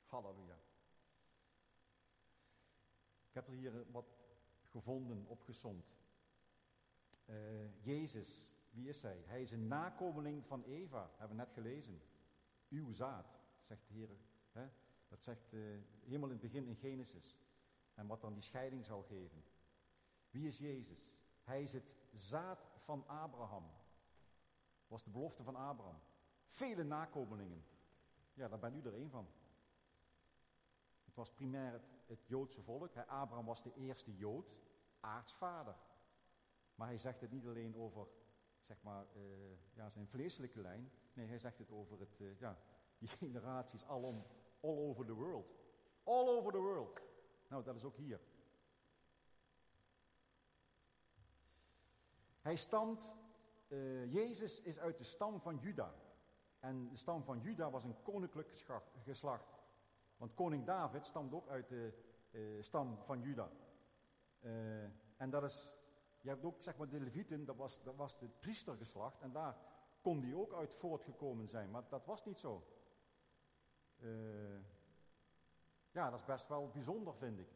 Halleluja. 0.05 0.59
Heb 3.39 3.47
er 3.47 3.53
hier 3.53 3.91
wat 3.91 4.17
gevonden, 4.63 5.25
opgezond. 5.27 5.85
Uh, 7.25 7.35
Jezus, 7.83 8.51
wie 8.69 8.87
is 8.87 9.01
hij? 9.01 9.23
Hij 9.25 9.41
is 9.41 9.51
een 9.51 9.67
nakomeling 9.67 10.45
van 10.45 10.63
Eva, 10.63 11.09
hebben 11.17 11.37
we 11.37 11.43
net 11.43 11.53
gelezen. 11.53 12.01
Uw 12.69 12.91
zaad, 12.91 13.39
zegt 13.61 13.87
de 13.87 13.93
Heer. 13.93 14.09
Hè? 14.51 14.69
Dat 15.07 15.23
zegt 15.23 15.53
uh, 15.53 15.79
helemaal 16.03 16.29
in 16.29 16.33
het 16.33 16.51
begin 16.51 16.67
in 16.67 16.75
Genesis. 16.75 17.37
En 17.93 18.07
wat 18.07 18.21
dan 18.21 18.33
die 18.33 18.43
scheiding 18.43 18.85
zal 18.85 19.03
geven. 19.03 19.43
Wie 20.31 20.47
is 20.47 20.57
Jezus? 20.57 21.17
Hij 21.43 21.61
is 21.61 21.73
het 21.73 21.95
zaad 22.13 22.67
van 22.77 23.07
Abraham. 23.07 23.71
Was 24.87 25.03
de 25.03 25.09
belofte 25.09 25.43
van 25.43 25.55
Abraham. 25.55 25.99
Vele 26.47 26.83
nakomelingen. 26.83 27.63
Ja, 28.33 28.47
daar 28.47 28.59
ben 28.59 28.75
u 28.75 28.81
er 28.81 28.93
één 28.93 29.09
van. 29.09 29.27
Was 31.19 31.31
primair 31.31 31.81
het, 32.05 32.25
Joodse 32.25 32.61
volk. 32.61 32.97
Abraham 33.07 33.45
was 33.45 33.63
de 33.63 33.73
eerste 33.73 34.15
Jood, 34.15 34.53
aartsvader. 34.99 35.75
Maar 36.75 36.87
hij 36.87 36.97
zegt 36.97 37.21
het 37.21 37.31
niet 37.31 37.45
alleen 37.45 37.75
over 37.75 38.07
zeg 38.61 38.81
maar, 38.81 39.05
uh, 39.15 39.21
ja, 39.73 39.89
zijn 39.89 40.07
vleeselijke 40.07 40.61
lijn. 40.61 40.91
Nee, 41.13 41.27
hij 41.27 41.39
zegt 41.39 41.57
het 41.57 41.71
over 41.71 41.99
het, 41.99 42.19
uh, 42.19 42.39
ja, 42.39 42.57
die 42.97 43.07
generaties 43.19 43.85
alom, 43.85 44.25
all 44.61 44.77
over 44.77 45.05
the 45.05 45.13
world. 45.13 45.45
All 46.03 46.27
over 46.27 46.51
the 46.51 46.57
world. 46.57 46.99
Nou, 47.47 47.63
dat 47.63 47.75
is 47.75 47.83
ook 47.83 47.97
hier. 47.97 48.21
Hij 52.41 52.55
stamt, 52.55 53.13
uh, 53.67 54.13
Jezus 54.13 54.61
is 54.61 54.79
uit 54.79 54.97
de 54.97 55.03
stam 55.03 55.41
van 55.41 55.57
Juda. 55.57 55.93
En 56.59 56.89
de 56.89 56.97
stam 56.97 57.23
van 57.23 57.39
Juda 57.39 57.69
was 57.69 57.83
een 57.83 58.01
koninklijk 58.01 58.49
geslacht. 59.03 59.58
Want 60.19 60.33
koning 60.33 60.65
David 60.65 61.05
stamt 61.05 61.33
ook 61.33 61.47
uit 61.47 61.67
de 61.67 61.93
uh, 62.31 62.61
stam 62.61 62.97
van 62.97 63.21
Juda. 63.21 63.49
Uh, 64.41 64.83
en 65.17 65.29
dat 65.29 65.43
is, 65.43 65.77
je 66.21 66.29
hebt 66.29 66.43
ook 66.45 66.61
zeg 66.61 66.77
maar 66.77 66.89
de 66.89 66.99
Levieten, 66.99 67.45
dat 67.45 67.55
was, 67.55 67.83
dat 67.83 67.95
was 67.95 68.19
het 68.19 68.39
priestergeslacht. 68.39 69.21
En 69.21 69.31
daar 69.31 69.57
kon 70.01 70.19
die 70.19 70.35
ook 70.35 70.53
uit 70.53 70.73
voortgekomen 70.73 71.47
zijn. 71.47 71.71
Maar 71.71 71.83
dat 71.89 72.05
was 72.05 72.25
niet 72.25 72.39
zo. 72.39 72.63
Uh, 73.99 74.59
ja, 75.91 76.09
dat 76.09 76.19
is 76.19 76.25
best 76.25 76.47
wel 76.47 76.69
bijzonder, 76.69 77.15
vind 77.15 77.39
ik. 77.39 77.49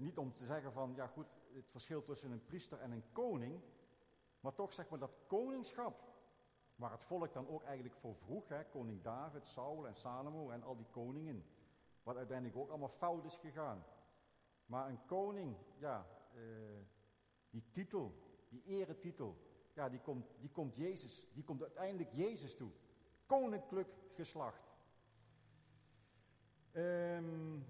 niet 0.00 0.18
om 0.18 0.34
te 0.34 0.44
zeggen 0.44 0.72
van, 0.72 0.92
ja 0.94 1.06
goed, 1.06 1.26
het 1.54 1.70
verschil 1.70 2.02
tussen 2.02 2.30
een 2.30 2.44
priester 2.44 2.80
en 2.80 2.90
een 2.90 3.12
koning. 3.12 3.60
Maar 4.40 4.54
toch 4.54 4.72
zeg 4.72 4.88
maar 4.88 4.98
dat 4.98 5.16
koningschap 5.26 6.15
Waar 6.76 6.90
het 6.90 7.04
volk 7.04 7.32
dan 7.32 7.48
ook 7.48 7.62
eigenlijk 7.62 7.94
voor 7.94 8.16
vroeg, 8.16 8.48
hè, 8.48 8.64
koning 8.64 9.02
David, 9.02 9.46
Saul 9.46 9.86
en 9.86 9.94
Salomo 9.94 10.50
en 10.50 10.62
al 10.62 10.76
die 10.76 10.86
koningen. 10.90 11.44
Wat 12.02 12.16
uiteindelijk 12.16 12.58
ook 12.58 12.68
allemaal 12.68 12.88
fout 12.88 13.24
is 13.24 13.36
gegaan. 13.36 13.84
Maar 14.66 14.88
een 14.88 15.04
koning, 15.06 15.56
ja, 15.78 16.06
uh, 16.34 16.42
die 17.50 17.70
titel, 17.70 18.14
die 18.48 18.62
eretitel, 18.64 19.36
ja, 19.72 19.88
die 19.88 20.00
komt, 20.00 20.26
die 20.40 20.50
komt 20.50 20.76
Jezus, 20.76 21.32
die 21.32 21.44
komt 21.44 21.62
uiteindelijk 21.62 22.12
Jezus 22.12 22.56
toe. 22.56 22.70
Koninklijk 23.26 23.88
geslacht. 24.14 24.74
Um, 26.72 27.66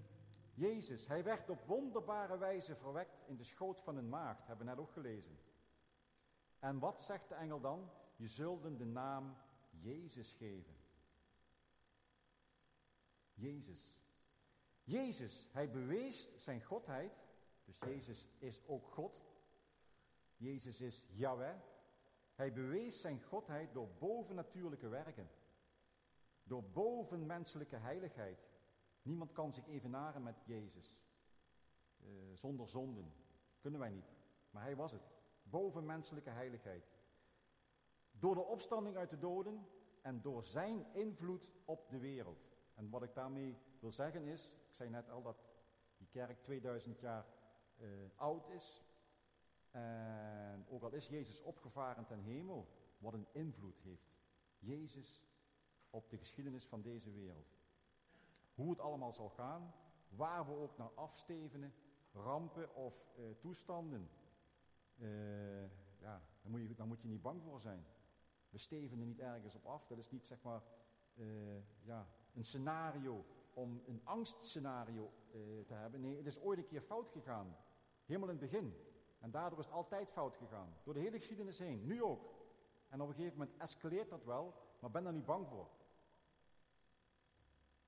Jezus, 0.55 1.07
hij 1.07 1.25
werd 1.25 1.51
op 1.51 1.67
wonderbare 1.67 2.39
wijze 2.39 2.77
verwekt 2.77 3.23
in 3.27 3.37
de 3.37 3.45
schoot 3.45 3.81
van 3.81 3.97
een 3.97 4.09
maagd, 4.09 4.47
hebben 4.47 4.67
we 4.67 4.73
net 4.73 4.81
ook 4.81 4.93
gelezen. 4.93 5.39
En 6.59 6.79
wat 6.79 7.03
zegt 7.03 7.29
de 7.29 7.35
engel 7.35 7.61
dan? 7.61 7.91
Je 8.17 8.29
zult 8.29 8.63
hem 8.63 8.77
de 8.77 8.85
naam 8.85 9.37
Jezus 9.71 10.33
geven. 10.33 10.77
Jezus. 13.35 14.01
Jezus, 14.85 15.47
hij 15.53 15.71
bewees 15.71 16.37
zijn 16.37 16.63
godheid. 16.63 17.25
Dus 17.65 17.79
Jezus 17.79 18.29
is 18.39 18.67
ook 18.67 18.87
God. 18.87 19.25
Jezus 20.37 20.81
is 20.81 21.05
Yahweh. 21.09 21.57
Hij 22.35 22.53
bewees 22.53 23.01
zijn 23.01 23.23
godheid 23.23 23.73
door 23.75 23.89
bovennatuurlijke 23.99 24.89
werken. 24.89 25.31
Door 26.43 26.65
bovenmenselijke 26.65 27.77
heiligheid. 27.77 28.49
Niemand 29.03 29.33
kan 29.33 29.53
zich 29.53 29.67
evenaren 29.67 30.23
met 30.23 30.37
Jezus. 30.45 31.01
Uh, 32.01 32.09
zonder 32.35 32.69
zonden. 32.69 33.13
Kunnen 33.61 33.81
wij 33.81 33.91
niet. 33.91 34.15
Maar 34.51 34.63
hij 34.63 34.77
was 34.77 34.93
het. 34.93 35.11
Bovenmenselijke 35.43 36.31
heiligheid. 36.31 36.96
Door 38.19 38.35
de 38.35 38.45
opstanding 38.45 38.97
uit 38.97 39.11
de 39.11 39.19
doden 39.19 39.67
en 40.03 40.21
door 40.21 40.45
zijn 40.45 40.87
invloed 40.93 41.49
op 41.65 41.89
de 41.91 41.99
wereld. 41.99 42.49
En 42.75 42.91
wat 42.91 43.03
ik 43.03 43.15
daarmee 43.15 43.59
wil 43.81 43.93
zeggen 43.93 44.27
is, 44.27 44.57
ik 44.69 44.75
zei 44.75 44.91
net 44.91 45.11
al 45.11 45.23
dat 45.23 45.45
die 45.97 46.09
kerk 46.09 46.43
2000 46.43 47.01
jaar 47.01 47.27
uh, 47.79 47.89
oud 48.17 48.49
is. 48.49 48.85
En 49.71 50.67
ook 50.69 50.83
al 50.83 50.93
is 50.93 51.09
Jezus 51.09 51.43
opgevaren 51.43 52.07
ten 52.07 52.21
hemel, 52.21 52.69
wat 52.99 53.15
een 53.15 53.27
invloed 53.33 53.81
heeft 53.81 54.17
Jezus 54.59 55.27
op 55.91 56.11
de 56.11 56.19
geschiedenis 56.19 56.67
van 56.67 56.83
deze 56.83 57.11
wereld. 57.11 57.57
Hoe 58.55 58.71
het 58.71 58.81
allemaal 58.81 59.13
zal 59.13 59.29
gaan, 59.29 59.75
waar 60.09 60.47
we 60.47 60.53
ook 60.53 60.77
naar 60.77 60.91
afstevenen, 60.95 61.75
rampen 62.13 62.75
of 62.75 62.95
uh, 63.19 63.25
toestanden. 63.41 64.11
Uh, 64.97 65.63
ja, 65.99 66.23
daar 66.43 66.51
moet, 66.51 66.61
je, 66.61 66.75
daar 66.75 66.87
moet 66.87 67.01
je 67.01 67.09
niet 67.09 67.23
bang 67.23 67.43
voor 67.43 67.61
zijn. 67.61 67.87
We 68.57 68.63
steven 68.63 69.01
er 69.01 69.07
niet 69.07 69.19
ergens 69.19 69.55
op 69.55 69.67
af. 69.67 69.87
Dat 69.87 69.99
is 69.99 70.11
niet 70.11 70.27
zeg 70.27 70.43
maar 70.43 70.63
uh, 71.15 71.27
ja, 71.83 72.09
een 72.35 72.45
scenario 72.45 73.25
om 73.53 73.83
een 73.87 74.01
angstscenario 74.05 75.13
uh, 75.35 75.65
te 75.65 75.75
hebben. 75.75 76.01
Nee, 76.01 76.17
het 76.17 76.27
is 76.27 76.41
ooit 76.41 76.59
een 76.59 76.67
keer 76.67 76.81
fout 76.81 77.09
gegaan. 77.09 77.57
Helemaal 78.05 78.29
in 78.29 78.37
het 78.37 78.51
begin. 78.51 78.75
En 79.19 79.31
daardoor 79.31 79.59
is 79.59 79.65
het 79.65 79.75
altijd 79.75 80.11
fout 80.11 80.37
gegaan. 80.37 80.77
Door 80.85 80.95
de 80.95 81.01
hele 81.01 81.19
geschiedenis 81.19 81.59
heen. 81.59 81.87
Nu 81.87 82.03
ook. 82.03 82.35
En 82.89 83.01
op 83.01 83.09
een 83.09 83.15
gegeven 83.15 83.39
moment 83.39 83.57
escaleert 83.61 84.11
dat 84.11 84.25
wel, 84.25 84.55
maar 84.81 84.91
ben 84.91 85.05
daar 85.05 85.13
niet 85.13 85.27
bang 85.27 85.49
voor. 85.49 85.69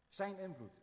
Zijn 0.09 0.39
invloed. 0.39 0.83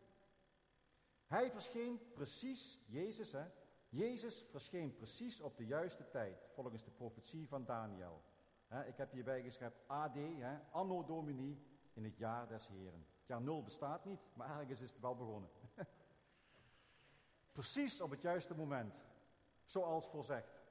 Hij 1.27 1.51
verscheen 1.51 1.99
precies, 2.13 2.79
Jezus 2.85 3.31
hè, 3.31 3.45
Jezus 3.89 4.45
verscheen 4.49 4.95
precies 4.95 5.41
op 5.41 5.57
de 5.57 5.65
juiste 5.65 6.09
tijd, 6.09 6.47
volgens 6.53 6.83
de 6.83 6.91
profetie 6.91 7.47
van 7.47 7.65
Daniel 7.65 8.23
ik 8.83 8.97
heb 8.97 9.11
hierbij 9.11 9.41
geschreven 9.41 9.79
AD, 9.87 10.17
anno 10.71 11.05
domini, 11.05 11.65
in 11.93 12.03
het 12.03 12.17
jaar 12.17 12.47
des 12.47 12.67
heren. 12.67 13.05
Het 13.17 13.27
jaar 13.27 13.41
nul 13.41 13.63
bestaat 13.63 14.05
niet, 14.05 14.21
maar 14.33 14.59
ergens 14.59 14.81
is 14.81 14.89
het 14.89 14.99
wel 14.99 15.15
begonnen. 15.15 15.49
Precies 17.51 18.01
op 18.01 18.09
het 18.09 18.21
juiste 18.21 18.55
moment, 18.55 19.03
zoals 19.65 20.07
voorzegd. 20.07 20.63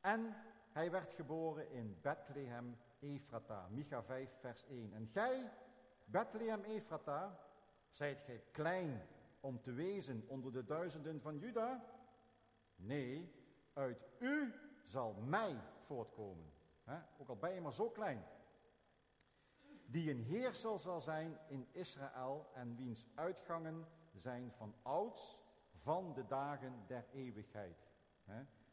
En 0.00 0.34
Hij 0.76 0.90
werd 0.90 1.12
geboren 1.12 1.70
in 1.70 1.98
Bethlehem 2.00 2.76
Ephrata, 3.00 3.68
Micha 3.68 4.02
5 4.02 4.30
vers 4.40 4.66
1. 4.66 4.92
En 4.92 5.06
gij, 5.06 5.52
Bethlehem 6.04 6.64
Ephrata, 6.64 7.40
zijt 7.90 8.22
gij 8.22 8.42
klein 8.50 9.06
om 9.40 9.60
te 9.60 9.72
wezen 9.72 10.24
onder 10.26 10.52
de 10.52 10.64
duizenden 10.64 11.20
van 11.20 11.38
Juda? 11.38 11.84
Nee, 12.74 13.32
uit 13.72 14.06
u 14.18 14.54
zal 14.82 15.14
mij 15.14 15.60
voortkomen. 15.80 16.52
Ook 17.18 17.28
al 17.28 17.36
ben 17.36 17.54
je 17.54 17.60
maar 17.60 17.74
zo 17.74 17.90
klein. 17.90 18.24
Die 19.86 20.10
een 20.10 20.22
heerser 20.22 20.78
zal 20.78 21.00
zijn 21.00 21.38
in 21.48 21.68
Israël 21.72 22.50
en 22.54 22.76
wiens 22.76 23.08
uitgangen 23.14 23.86
zijn 24.12 24.52
van 24.52 24.74
ouds 24.82 25.42
van 25.72 26.12
de 26.14 26.26
dagen 26.26 26.84
der 26.86 27.06
eeuwigheid. 27.12 27.88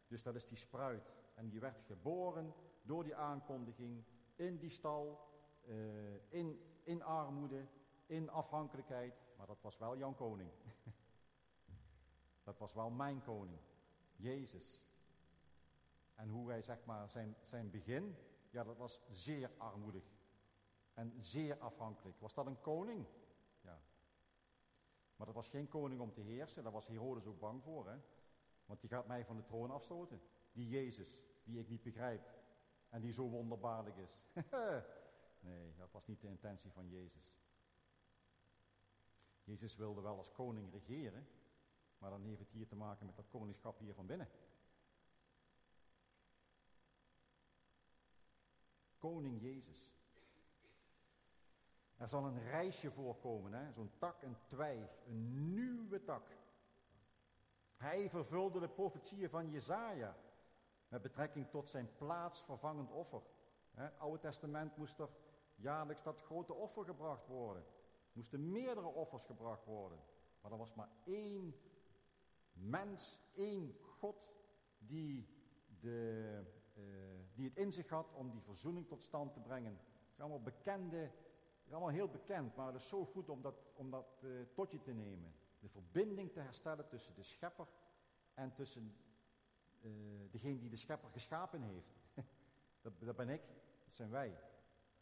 Dus 0.08 0.24
dat 0.24 0.36
is 0.36 0.46
die 0.46 0.58
spruit. 0.58 1.14
En 1.34 1.50
die 1.50 1.60
werd 1.60 1.82
geboren 1.86 2.54
door 2.82 3.04
die 3.04 3.16
aankondiging 3.16 4.04
in 4.36 4.58
die 4.58 4.70
stal, 4.70 5.30
eh, 5.66 6.32
in, 6.32 6.60
in 6.84 7.04
armoede, 7.04 7.68
in 8.06 8.30
afhankelijkheid. 8.30 9.22
Maar 9.38 9.48
dat 9.48 9.62
was 9.62 9.78
wel 9.78 9.98
jouw 9.98 10.14
koning. 10.14 10.52
dat 12.44 12.58
was 12.58 12.74
wel 12.74 12.90
mijn 12.90 13.22
koning, 13.22 13.62
Jezus. 14.16 14.88
En 16.24 16.30
hoe 16.30 16.50
hij 16.50 16.62
zeg 16.62 16.86
maar 16.86 17.10
zijn, 17.10 17.36
zijn 17.42 17.70
begin, 17.70 18.16
ja 18.50 18.64
dat 18.64 18.78
was 18.78 19.02
zeer 19.12 19.52
armoedig. 19.58 20.04
En 20.94 21.14
zeer 21.20 21.58
afhankelijk. 21.58 22.20
Was 22.20 22.34
dat 22.34 22.46
een 22.46 22.62
koning? 22.62 23.06
Ja. 23.62 23.82
Maar 25.16 25.26
dat 25.26 25.36
was 25.36 25.50
geen 25.50 25.68
koning 25.68 26.02
om 26.02 26.14
te 26.14 26.22
heersen, 26.22 26.64
daar 26.64 26.72
was 26.72 26.88
Herodes 26.88 27.26
ook 27.26 27.40
bang 27.40 27.64
voor. 27.64 27.90
Hè? 27.90 27.98
Want 28.66 28.80
die 28.82 28.90
gaat 28.90 29.08
mij 29.08 29.26
van 29.26 29.36
de 29.36 29.44
troon 29.44 29.72
afstoten. 29.72 30.22
Die 30.52 30.68
Jezus, 30.68 31.20
die 31.44 31.60
ik 31.60 31.70
niet 31.70 31.84
begrijp. 31.84 32.34
En 32.90 33.02
die 33.02 33.14
zo 33.14 33.30
wonderbaarlijk 33.30 33.98
is. 33.98 34.26
nee, 35.40 35.74
dat 35.76 35.92
was 35.92 36.08
niet 36.08 36.22
de 36.22 36.28
intentie 36.28 36.72
van 36.72 36.90
Jezus. 36.90 37.34
Jezus 39.44 39.76
wilde 39.76 40.02
wel 40.02 40.18
als 40.18 40.32
koning 40.32 40.72
regeren, 40.72 41.28
maar 41.98 42.10
dan 42.10 42.24
heeft 42.24 42.40
het 42.40 42.52
hier 42.52 42.68
te 42.68 42.76
maken 42.76 43.06
met 43.06 43.16
dat 43.16 43.28
koningschap 43.28 43.80
hier 43.80 43.94
van 43.94 44.06
binnen. 44.06 44.30
Koning 49.04 49.42
Jezus. 49.42 49.92
Er 51.98 52.08
zal 52.08 52.26
een 52.26 52.44
reisje 52.44 52.92
voorkomen, 52.92 53.74
zo'n 53.74 53.92
tak, 53.98 54.22
een 54.22 54.38
twijg, 54.46 54.90
een 55.06 55.54
nieuwe 55.54 56.04
tak. 56.04 56.28
Hij 57.76 58.10
vervulde 58.10 58.60
de 58.60 58.70
profetieën 58.70 59.30
van 59.30 59.50
Jezaja 59.50 60.18
met 60.88 61.02
betrekking 61.02 61.50
tot 61.50 61.70
zijn 61.70 61.96
plaatsvervangend 61.98 62.92
offer. 62.92 63.22
Oude 63.98 64.20
Testament 64.20 64.78
moest 64.78 65.00
er 65.00 65.10
jaarlijks 65.56 66.04
dat 66.04 66.22
grote 66.22 66.54
offer 66.54 66.86
gebracht 66.86 67.28
worden. 67.28 67.66
Moesten 68.14 68.52
meerdere 68.52 68.88
offers 68.88 69.26
gebracht 69.26 69.66
worden. 69.66 70.00
Maar 70.42 70.52
er 70.52 70.58
was 70.58 70.74
maar 70.74 70.90
één 71.06 71.56
mens, 72.54 73.20
één 73.34 73.76
God 74.00 74.34
die, 74.78 75.28
de, 75.80 76.62
die 77.34 77.46
het 77.46 77.58
in 77.58 77.72
zich 77.72 77.90
had 77.90 78.14
om 78.14 78.32
die 78.32 78.42
verzoening 78.42 78.88
tot 78.88 79.04
stand 79.04 79.34
te 79.34 79.40
brengen. 79.40 79.72
Het 79.72 80.12
is 80.14 80.20
allemaal 80.20 80.42
bekende, 80.42 80.98
het 80.98 81.66
is 81.66 81.72
allemaal 81.72 81.90
heel 81.90 82.10
bekend, 82.10 82.56
maar 82.56 82.68
het 82.68 82.76
is 82.76 82.88
zo 82.88 83.06
goed 83.06 83.30
om 83.30 83.42
dat, 83.42 83.56
om 83.76 83.92
dat 83.92 84.22
uh, 84.24 84.42
tot 84.54 84.72
je 84.72 84.82
te 84.82 84.94
nemen. 84.94 85.36
De 85.60 85.70
verbinding 85.70 86.32
te 86.32 86.40
herstellen 86.40 86.88
tussen 86.88 87.16
de 87.16 87.24
schepper 87.24 87.68
en 88.34 88.54
tussen 88.54 88.96
uh, 89.82 89.92
degene 90.32 90.60
die 90.60 90.70
de 90.70 90.76
schepper 90.76 91.10
geschapen 91.10 91.62
heeft. 91.62 92.02
dat, 92.82 93.00
dat 93.00 93.16
ben 93.16 93.30
ik, 93.30 93.42
dat 93.84 93.94
zijn 93.94 94.10
wij. 94.10 94.40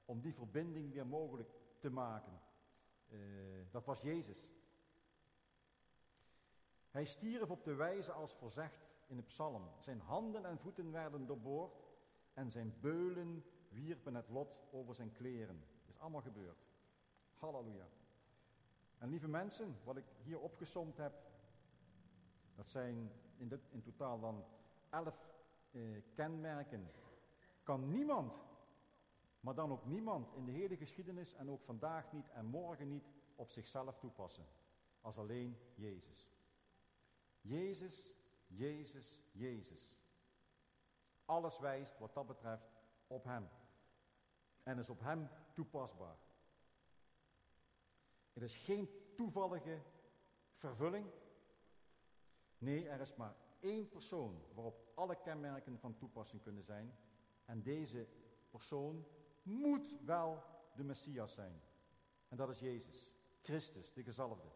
Om 0.05 0.21
die 0.21 0.33
verbinding 0.33 0.93
weer 0.93 1.07
mogelijk 1.07 1.49
te 1.79 1.89
maken. 1.89 2.39
Dat 3.71 3.85
was 3.85 4.01
Jezus. 4.01 4.49
Hij 6.91 7.05
stierf 7.05 7.49
op 7.49 7.63
de 7.63 7.75
wijze 7.75 8.11
als 8.11 8.33
voorzegd 8.33 8.91
in 9.07 9.15
de 9.15 9.23
psalm. 9.23 9.69
Zijn 9.79 9.99
handen 9.99 10.45
en 10.45 10.59
voeten 10.59 10.91
werden 10.91 11.25
doorboord 11.25 11.83
en 12.33 12.51
zijn 12.51 12.73
beulen 12.79 13.43
wierpen 13.69 14.15
het 14.15 14.29
lot 14.29 14.57
over 14.71 14.95
zijn 14.95 15.11
kleren. 15.11 15.59
Dat 15.59 15.95
is 15.95 15.99
allemaal 15.99 16.21
gebeurd. 16.21 16.67
Halleluja. 17.35 17.87
En 18.97 19.09
lieve 19.09 19.27
mensen, 19.27 19.77
wat 19.83 19.97
ik 19.97 20.05
hier 20.23 20.39
opgesomd 20.39 20.97
heb, 20.97 21.13
dat 22.55 22.69
zijn 22.69 23.11
in, 23.37 23.47
dit, 23.47 23.61
in 23.69 23.81
totaal 23.81 24.19
dan 24.19 24.45
elf 24.89 25.29
eh, 25.71 25.81
kenmerken. 26.13 26.91
Kan 27.63 27.89
niemand, 27.89 28.33
maar 29.39 29.55
dan 29.55 29.71
ook 29.71 29.85
niemand 29.85 30.33
in 30.33 30.45
de 30.45 30.51
hele 30.51 30.77
geschiedenis 30.77 31.33
en 31.33 31.49
ook 31.49 31.61
vandaag 31.63 32.11
niet 32.11 32.29
en 32.29 32.45
morgen 32.45 32.87
niet 32.87 33.09
op 33.35 33.51
zichzelf 33.51 33.99
toepassen. 33.99 34.45
Als 35.01 35.17
alleen 35.17 35.57
Jezus. 35.75 36.29
Jezus, 37.41 38.11
Jezus, 38.47 39.21
Jezus. 39.31 39.97
Alles 41.25 41.59
wijst 41.59 41.99
wat 41.99 42.13
dat 42.13 42.27
betreft 42.27 42.71
op 43.07 43.23
Hem. 43.23 43.49
En 44.63 44.77
is 44.77 44.89
op 44.89 44.99
Hem 44.99 45.29
toepasbaar. 45.53 46.17
Het 48.33 48.43
is 48.43 48.57
geen 48.57 48.89
toevallige 49.15 49.81
vervulling. 50.53 51.07
Nee, 52.57 52.87
er 52.87 52.99
is 52.99 53.15
maar 53.15 53.35
één 53.59 53.89
persoon 53.89 54.43
waarop 54.53 54.91
alle 54.95 55.21
kenmerken 55.21 55.79
van 55.79 55.97
toepassing 55.97 56.41
kunnen 56.41 56.63
zijn. 56.63 56.95
En 57.45 57.63
deze 57.63 58.07
persoon 58.49 59.05
moet 59.43 59.95
wel 60.05 60.43
de 60.75 60.83
Messias 60.83 61.33
zijn. 61.33 61.61
En 62.27 62.37
dat 62.37 62.49
is 62.49 62.59
Jezus, 62.59 63.15
Christus, 63.41 63.93
de 63.93 64.03
gezalfde. 64.03 64.47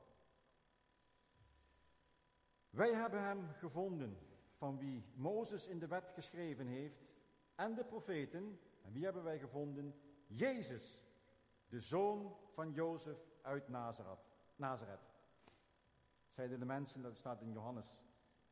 Wij 2.76 2.94
hebben 2.94 3.24
hem 3.24 3.54
gevonden 3.54 4.18
van 4.58 4.78
wie 4.78 5.04
Mozes 5.14 5.68
in 5.68 5.80
de 5.80 5.88
wet 5.88 6.12
geschreven 6.14 6.68
heeft 6.68 7.04
en 7.56 7.76
de 7.76 7.84
profeten. 7.84 8.60
En 8.82 8.92
wie 8.92 9.04
hebben 9.04 9.24
wij 9.24 9.40
gevonden? 9.40 9.96
Jezus, 10.28 11.04
de 11.68 11.80
zoon 11.80 12.36
van 12.54 12.72
Jozef 12.72 13.18
uit 13.42 13.68
Nazareth. 13.68 14.30
Nazareth. 14.56 15.14
Zeiden 16.30 16.60
de 16.60 16.66
mensen, 16.66 17.02
dat 17.02 17.18
staat 17.18 17.42
in 17.42 17.52
Johannes, 17.52 18.00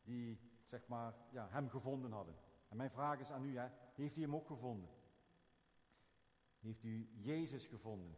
die 0.04 0.40
zeg 0.64 0.88
maar 0.88 1.14
ja, 1.30 1.48
hem 1.50 1.70
gevonden 1.70 2.12
hadden. 2.12 2.36
En 2.70 2.78
mijn 2.78 2.92
vraag 2.92 3.20
is 3.20 3.32
aan 3.32 3.44
u, 3.44 3.58
hè, 3.58 3.70
heeft 3.94 4.16
u 4.16 4.22
hem 4.22 4.36
ook 4.36 4.48
gevonden? 4.48 4.90
Heeft 6.60 6.84
u 6.84 7.10
Jezus 7.14 7.66
gevonden? 7.66 8.16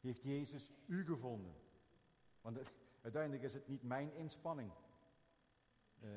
Heeft 0.00 0.22
Jezus 0.22 0.70
u 0.86 1.04
gevonden? 1.04 1.54
Want 2.40 2.56
het, 2.56 2.72
uiteindelijk 3.00 3.42
is 3.42 3.54
het 3.54 3.68
niet 3.68 3.82
mijn 3.82 4.14
inspanning, 4.14 4.72
uh, 6.00 6.10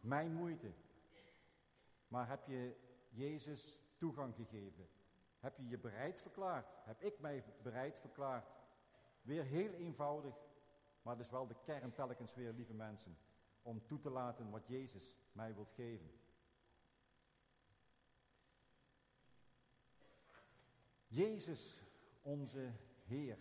mijn 0.00 0.34
moeite. 0.34 0.72
Maar 2.08 2.28
heb 2.28 2.46
je 2.46 2.76
Jezus 3.08 3.80
toegang 3.96 4.34
gegeven? 4.34 4.88
Heb 5.38 5.56
je 5.56 5.68
je 5.68 5.78
bereid 5.78 6.20
verklaard? 6.20 6.66
Heb 6.84 7.02
ik 7.02 7.20
mij 7.20 7.44
bereid 7.62 7.98
verklaard? 7.98 8.52
Weer 9.22 9.44
heel 9.44 9.72
eenvoudig, 9.72 10.34
maar 11.02 11.16
het 11.16 11.24
is 11.24 11.30
wel 11.30 11.46
de 11.46 11.56
kern 11.64 11.92
telkens 11.92 12.34
weer, 12.34 12.52
lieve 12.52 12.74
mensen, 12.74 13.16
om 13.62 13.86
toe 13.86 13.98
te 13.98 14.10
laten 14.10 14.50
wat 14.50 14.66
Jezus 14.66 15.16
mij 15.32 15.54
wilt 15.54 15.72
geven. 15.72 16.10
Jezus, 21.06 21.82
onze 22.22 22.72
Heer, 23.04 23.38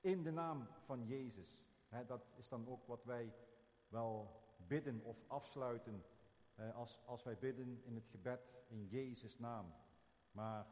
in 0.00 0.22
de 0.22 0.30
naam 0.30 0.68
van 0.84 1.06
Jezus. 1.06 1.64
Dat 2.04 2.32
is 2.36 2.48
dan 2.48 2.68
ook 2.68 2.86
wat 2.86 3.04
wij 3.04 3.34
wel 3.88 4.42
bidden 4.56 5.00
of 5.02 5.24
afsluiten 5.26 6.04
als, 6.74 7.00
als 7.04 7.22
wij 7.22 7.38
bidden 7.38 7.84
in 7.84 7.94
het 7.94 8.06
gebed 8.06 8.54
in 8.68 8.86
Jezus' 8.86 9.38
naam. 9.38 9.74
Maar 10.30 10.66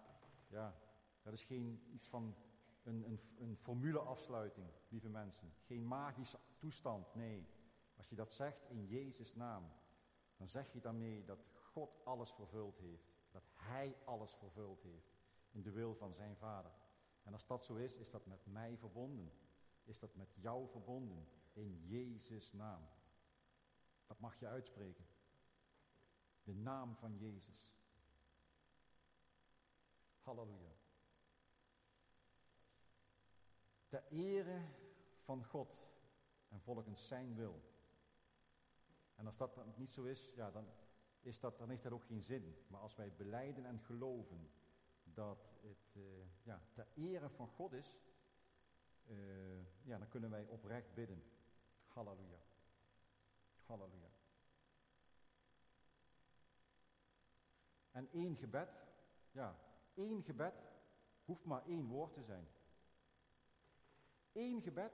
ja, 0.49 0.75
dat 1.23 1.33
is 1.33 1.45
geen 1.45 1.83
iets 1.93 2.09
van 2.09 2.37
een, 2.83 3.05
een, 3.05 3.21
een 3.39 3.57
formuleafsluiting, 3.57 4.67
lieve 4.89 5.09
mensen. 5.09 5.53
Geen 5.67 5.87
magische 5.87 6.39
toestand, 6.59 7.15
nee. 7.15 7.47
Als 7.97 8.09
je 8.09 8.15
dat 8.15 8.33
zegt 8.33 8.65
in 8.69 8.87
Jezus' 8.87 9.35
naam, 9.35 9.73
dan 10.37 10.49
zeg 10.49 10.73
je 10.73 10.81
daarmee 10.81 11.25
dat 11.25 11.47
God 11.53 12.05
alles 12.05 12.33
vervuld 12.33 12.79
heeft. 12.79 13.13
Dat 13.31 13.45
Hij 13.55 13.97
alles 14.05 14.35
vervuld 14.35 14.83
heeft 14.83 15.15
in 15.51 15.63
de 15.63 15.71
wil 15.71 15.95
van 15.95 16.13
zijn 16.13 16.37
Vader. 16.37 16.73
En 17.23 17.33
als 17.33 17.47
dat 17.47 17.65
zo 17.65 17.75
is, 17.75 17.99
is 17.99 18.11
dat 18.11 18.27
met 18.27 18.47
mij 18.47 18.77
verbonden. 18.77 19.33
Is 19.85 19.99
dat 19.99 20.15
met 20.15 20.35
jou 20.35 20.69
verbonden 20.69 21.29
in 21.53 21.87
Jezus' 21.87 22.53
naam. 22.53 22.89
Dat 24.07 24.19
mag 24.19 24.37
je 24.39 24.47
uitspreken. 24.47 25.07
De 26.43 26.55
naam 26.55 26.97
van 26.97 27.19
Jezus. 27.19 27.75
Halleluja. 30.21 30.73
Ter 33.89 34.05
ere 34.09 34.63
van 35.19 35.45
God 35.45 35.85
en 36.49 36.61
volgens 36.61 37.09
zijn 37.09 37.35
wil. 37.35 37.61
En 39.15 39.27
als 39.27 39.37
dat 39.37 39.77
niet 39.77 39.95
zo 39.95 40.05
is, 40.05 40.33
ja, 40.35 40.51
dan, 40.51 40.67
is 41.21 41.41
dat, 41.41 41.59
dan 41.59 41.69
heeft 41.69 41.83
dat 41.83 41.93
ook 41.93 42.05
geen 42.05 42.23
zin. 42.23 42.65
Maar 42.69 42.81
als 42.81 42.95
wij 42.95 43.13
beleiden 43.13 43.65
en 43.65 43.81
geloven 43.81 44.51
dat 45.05 45.53
het 45.61 45.95
uh, 45.97 46.03
ja, 46.43 46.63
ter 46.73 46.89
ere 46.95 47.31
van 47.31 47.49
God 47.49 47.73
is, 47.73 47.97
uh, 49.09 49.65
ja, 49.83 49.99
dan 49.99 50.09
kunnen 50.09 50.31
wij 50.31 50.47
oprecht 50.47 50.95
bidden. 50.95 51.25
Halleluja. 51.87 52.43
Halleluja. 53.67 54.11
En 57.91 58.09
één 58.13 58.37
gebed, 58.37 58.69
ja, 59.31 59.59
één 59.95 60.23
gebed 60.23 60.55
hoeft 61.25 61.45
maar 61.45 61.67
één 61.67 61.87
woord 61.87 62.15
te 62.15 62.23
zijn. 62.23 62.49
Eén 64.33 64.63
gebed 64.63 64.93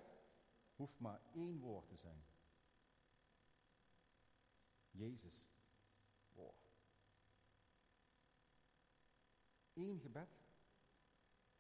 hoeft 0.74 0.98
maar 0.98 1.20
één 1.32 1.58
woord 1.58 1.88
te 1.88 1.96
zijn. 1.96 2.24
Jezus. 4.90 5.46
Wow. 6.32 6.54
Eén 9.74 10.00
gebed 10.00 10.28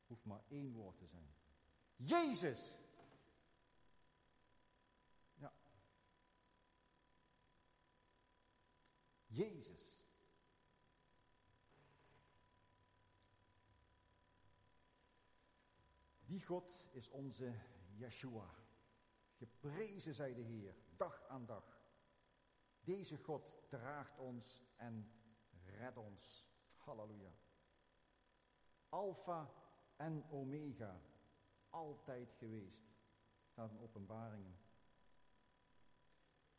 hoeft 0.06 0.24
maar 0.24 0.42
één 0.48 0.72
woord 0.72 0.98
te 0.98 1.06
zijn. 1.06 1.39
Jezus! 2.04 2.78
Ja. 5.34 5.52
Jezus. 9.26 9.98
Die 16.26 16.40
God 16.40 16.86
is 16.92 17.08
onze 17.08 17.54
Yeshua. 17.96 18.54
Geprezen 19.36 20.14
zij 20.14 20.34
de 20.34 20.42
Heer, 20.42 20.76
dag 20.96 21.24
aan 21.28 21.46
dag. 21.46 21.80
Deze 22.80 23.16
God 23.16 23.54
draagt 23.68 24.18
ons 24.18 24.62
en 24.76 25.12
redt 25.64 25.96
ons. 25.96 26.48
Halleluja. 26.76 27.32
Alpha 28.88 29.54
en 29.96 30.24
Omega, 30.30 31.00
altijd 31.70 32.32
geweest, 32.32 32.98
staat 33.46 33.70
in 33.70 33.80
openbaringen. 33.80 34.58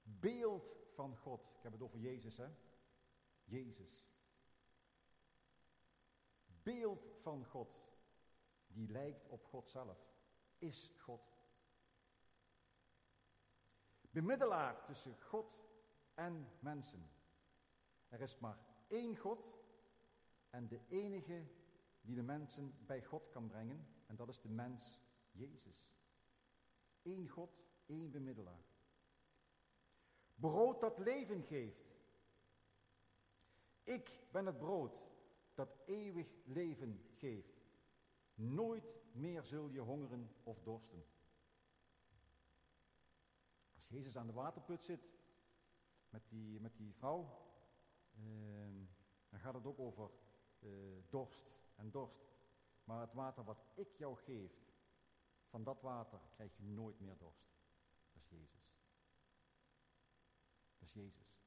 Beeld 0.03 0.75
van 0.93 1.17
God, 1.17 1.53
ik 1.55 1.63
heb 1.63 1.71
het 1.71 1.81
over 1.81 1.99
Jezus 1.99 2.37
hè, 2.37 2.49
Jezus. 3.43 4.13
Beeld 6.63 7.07
van 7.21 7.45
God, 7.45 7.81
die 8.67 8.91
lijkt 8.91 9.27
op 9.27 9.45
God 9.45 9.69
zelf, 9.69 10.13
is 10.57 10.91
God. 10.97 11.39
Bemiddelaar 14.01 14.83
tussen 14.85 15.21
God 15.21 15.59
en 16.13 16.47
mensen. 16.59 17.09
Er 18.09 18.21
is 18.21 18.39
maar 18.39 18.57
één 18.87 19.17
God 19.17 19.59
en 20.49 20.67
de 20.67 20.79
enige 20.87 21.45
die 22.01 22.15
de 22.15 22.23
mensen 22.23 22.85
bij 22.85 23.03
God 23.03 23.29
kan 23.29 23.47
brengen, 23.47 23.90
en 24.11 24.17
dat 24.17 24.29
is 24.29 24.41
de 24.41 24.49
mens 24.49 24.99
Jezus. 25.31 25.95
Eén 27.01 27.29
God, 27.29 27.63
één 27.85 28.11
bemiddelaar. 28.11 28.65
Brood 30.35 30.81
dat 30.81 30.97
leven 30.97 31.43
geeft. 31.43 31.95
Ik 33.83 34.27
ben 34.31 34.45
het 34.45 34.57
brood 34.57 35.01
dat 35.53 35.77
eeuwig 35.85 36.27
leven 36.45 37.01
geeft. 37.15 37.69
Nooit 38.33 38.95
meer 39.11 39.43
zul 39.43 39.69
je 39.69 39.79
hongeren 39.79 40.35
of 40.43 40.61
dorsten. 40.61 41.05
Als 43.75 43.87
Jezus 43.87 44.17
aan 44.17 44.27
de 44.27 44.33
waterput 44.33 44.83
zit 44.83 45.09
met 46.09 46.29
die, 46.29 46.59
met 46.59 46.77
die 46.77 46.93
vrouw, 46.93 47.49
eh, 48.13 48.21
dan 49.29 49.39
gaat 49.39 49.53
het 49.53 49.65
ook 49.65 49.79
over 49.79 50.11
eh, 50.59 50.69
dorst 51.09 51.53
en 51.75 51.91
dorst. 51.91 52.40
Maar 52.83 53.01
het 53.01 53.13
water 53.13 53.43
wat 53.43 53.63
ik 53.73 53.95
jou 53.97 54.17
geef, 54.17 54.51
van 55.47 55.63
dat 55.63 55.81
water 55.81 56.19
krijg 56.29 56.55
je 56.57 56.63
nooit 56.63 56.99
meer 56.99 57.17
dorst. 57.17 57.53
Dat 58.13 58.21
is 58.21 58.29
Jezus. 58.29 58.79
Dat 60.77 60.87
is 60.87 60.93
Jezus. 60.93 61.39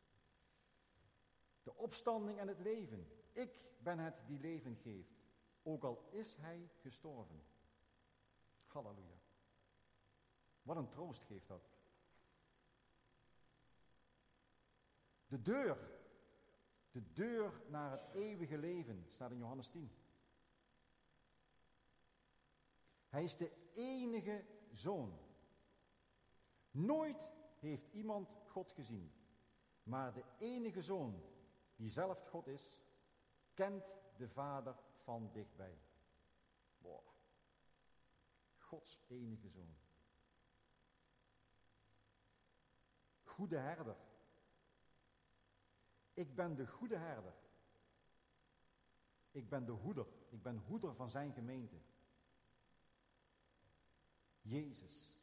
De 1.62 1.74
opstanding 1.74 2.38
en 2.38 2.48
het 2.48 2.60
leven. 2.60 3.08
Ik 3.32 3.66
ben 3.78 3.98
het 3.98 4.22
die 4.26 4.38
leven 4.38 4.76
geeft. 4.76 5.22
Ook 5.62 5.84
al 5.84 6.08
is 6.10 6.36
hij 6.36 6.70
gestorven. 6.80 7.44
Halleluja. 8.66 9.18
Wat 10.62 10.76
een 10.76 10.88
troost 10.88 11.24
geeft 11.24 11.48
dat. 11.48 11.70
De 15.26 15.42
deur. 15.42 15.92
De 16.90 17.12
deur 17.12 17.62
naar 17.68 17.90
het 17.90 18.14
eeuwige 18.14 18.58
leven 18.58 19.04
staat 19.08 19.30
in 19.30 19.38
Johannes 19.38 19.68
10. 19.68 19.90
Hij 23.14 23.24
is 23.24 23.36
de 23.36 23.52
enige 23.74 24.44
zoon. 24.72 25.18
Nooit 26.70 27.30
heeft 27.58 27.88
iemand 27.92 28.36
God 28.46 28.72
gezien. 28.72 29.12
Maar 29.82 30.12
de 30.12 30.24
enige 30.38 30.82
zoon, 30.82 31.22
die 31.76 31.88
zelf 31.88 32.28
God 32.28 32.46
is, 32.46 32.80
kent 33.52 33.98
de 34.16 34.28
Vader 34.28 34.76
van 35.02 35.30
dichtbij. 35.32 35.78
Gods 38.58 39.00
enige 39.08 39.48
zoon. 39.48 39.76
Goede 43.22 43.56
herder. 43.56 43.96
Ik 46.14 46.34
ben 46.34 46.54
de 46.54 46.66
goede 46.66 46.96
herder. 46.96 47.34
Ik 49.30 49.48
ben 49.48 49.64
de 49.64 49.72
hoeder. 49.72 50.06
Ik 50.28 50.42
ben 50.42 50.58
hoeder 50.58 50.94
van 50.94 51.10
zijn 51.10 51.32
gemeente. 51.32 51.76
Jezus. 54.44 55.20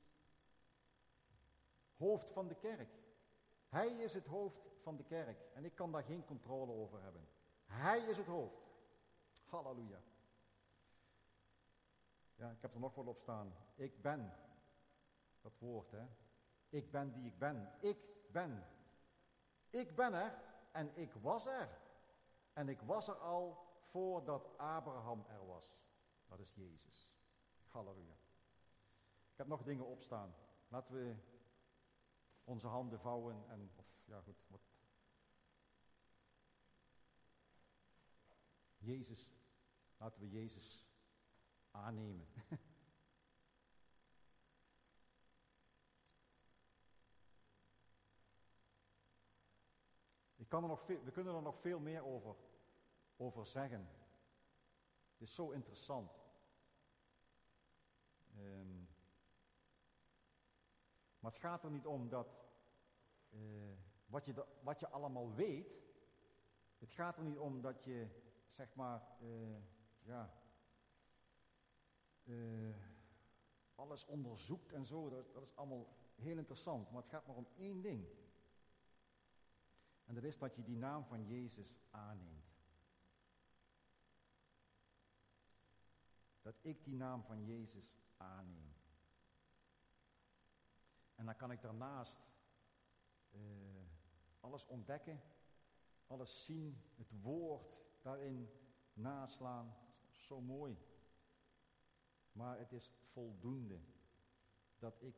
Hoofd 1.97 2.31
van 2.31 2.47
de 2.47 2.55
kerk. 2.55 2.89
Hij 3.67 3.87
is 3.87 4.13
het 4.13 4.25
hoofd 4.25 4.67
van 4.81 4.95
de 4.95 5.03
kerk. 5.03 5.41
En 5.53 5.65
ik 5.65 5.75
kan 5.75 5.91
daar 5.91 6.03
geen 6.03 6.25
controle 6.25 6.71
over 6.71 7.01
hebben. 7.01 7.27
Hij 7.65 7.99
is 7.99 8.17
het 8.17 8.27
hoofd. 8.27 8.67
Halleluja. 9.45 10.01
Ja, 12.35 12.51
ik 12.51 12.61
heb 12.61 12.73
er 12.73 12.79
nog 12.79 12.95
wel 12.95 13.05
op 13.05 13.19
staan. 13.19 13.53
Ik 13.75 14.01
ben. 14.01 14.33
Dat 15.41 15.57
woord, 15.59 15.91
hè. 15.91 16.07
Ik 16.69 16.91
ben 16.91 17.11
die 17.11 17.25
ik 17.25 17.37
ben. 17.37 17.73
Ik 17.79 17.97
ben. 18.31 18.65
Ik 19.69 19.95
ben 19.95 20.13
er 20.13 20.41
en 20.71 20.97
ik 20.97 21.13
was 21.13 21.45
er. 21.45 21.79
En 22.53 22.69
ik 22.69 22.81
was 22.81 23.07
er 23.07 23.15
al 23.15 23.69
voordat 23.79 24.57
Abraham 24.57 25.25
er 25.27 25.45
was. 25.45 25.77
Dat 26.27 26.39
is 26.39 26.53
Jezus. 26.53 27.09
Halleluja. 27.67 28.20
Ik 29.41 29.47
heb 29.47 29.57
nog 29.57 29.65
dingen 29.65 29.85
opstaan. 29.85 30.35
Laten 30.67 30.93
we 30.93 31.15
onze 32.43 32.67
handen 32.67 32.99
vouwen 32.99 33.49
en, 33.49 33.71
of 33.75 33.85
ja 34.05 34.21
goed, 34.21 34.43
wat. 34.47 34.61
Jezus, 38.77 39.31
laten 39.97 40.21
we 40.21 40.29
Jezus 40.29 40.87
aannemen. 41.71 42.27
Ik 50.35 50.49
kan 50.49 50.63
er 50.63 50.69
nog 50.69 50.85
we 50.85 51.11
kunnen 51.11 51.35
er 51.35 51.41
nog 51.41 51.59
veel 51.59 51.79
meer 51.79 52.03
over, 52.05 52.35
over 53.17 53.45
zeggen. 53.45 53.89
Het 55.11 55.21
is 55.21 55.35
zo 55.35 55.49
interessant. 55.49 56.19
Um, 58.37 58.80
maar 61.21 61.31
het 61.31 61.39
gaat 61.39 61.63
er 61.63 61.71
niet 61.71 61.85
om 61.85 62.09
dat 62.09 62.45
uh, 63.29 63.39
wat, 64.05 64.25
je 64.25 64.45
wat 64.63 64.79
je 64.79 64.89
allemaal 64.89 65.33
weet. 65.33 65.81
Het 66.77 66.91
gaat 66.91 67.17
er 67.17 67.23
niet 67.23 67.37
om 67.37 67.61
dat 67.61 67.83
je 67.83 68.07
zeg 68.45 68.75
maar 68.75 69.17
uh, 69.21 69.57
ja, 70.03 70.33
uh, 72.23 72.75
alles 73.75 74.05
onderzoekt 74.05 74.71
en 74.71 74.85
zo. 74.85 75.09
Dat, 75.09 75.33
dat 75.33 75.43
is 75.43 75.55
allemaal 75.55 75.87
heel 76.15 76.37
interessant. 76.37 76.91
Maar 76.91 77.01
het 77.01 77.11
gaat 77.11 77.27
maar 77.27 77.35
om 77.35 77.47
één 77.55 77.81
ding. 77.81 78.07
En 80.05 80.15
dat 80.15 80.23
is 80.23 80.37
dat 80.37 80.55
je 80.55 80.63
die 80.63 80.77
naam 80.77 81.05
van 81.05 81.25
Jezus 81.25 81.79
aanneemt. 81.89 82.49
Dat 86.41 86.55
ik 86.61 86.83
die 86.83 86.95
naam 86.95 87.23
van 87.23 87.45
Jezus 87.45 87.97
aanneem. 88.17 88.80
En 91.21 91.27
dan 91.27 91.35
kan 91.35 91.51
ik 91.51 91.61
daarnaast 91.61 92.21
uh, 93.31 93.41
alles 94.39 94.65
ontdekken, 94.65 95.21
alles 96.07 96.45
zien, 96.45 96.83
het 96.95 97.11
woord 97.21 97.77
daarin 98.01 98.49
naslaan. 98.93 99.75
Zo 100.09 100.41
mooi. 100.41 100.77
Maar 102.31 102.57
het 102.57 102.71
is 102.71 102.91
voldoende 103.11 103.79
dat 104.77 105.01
ik 105.01 105.15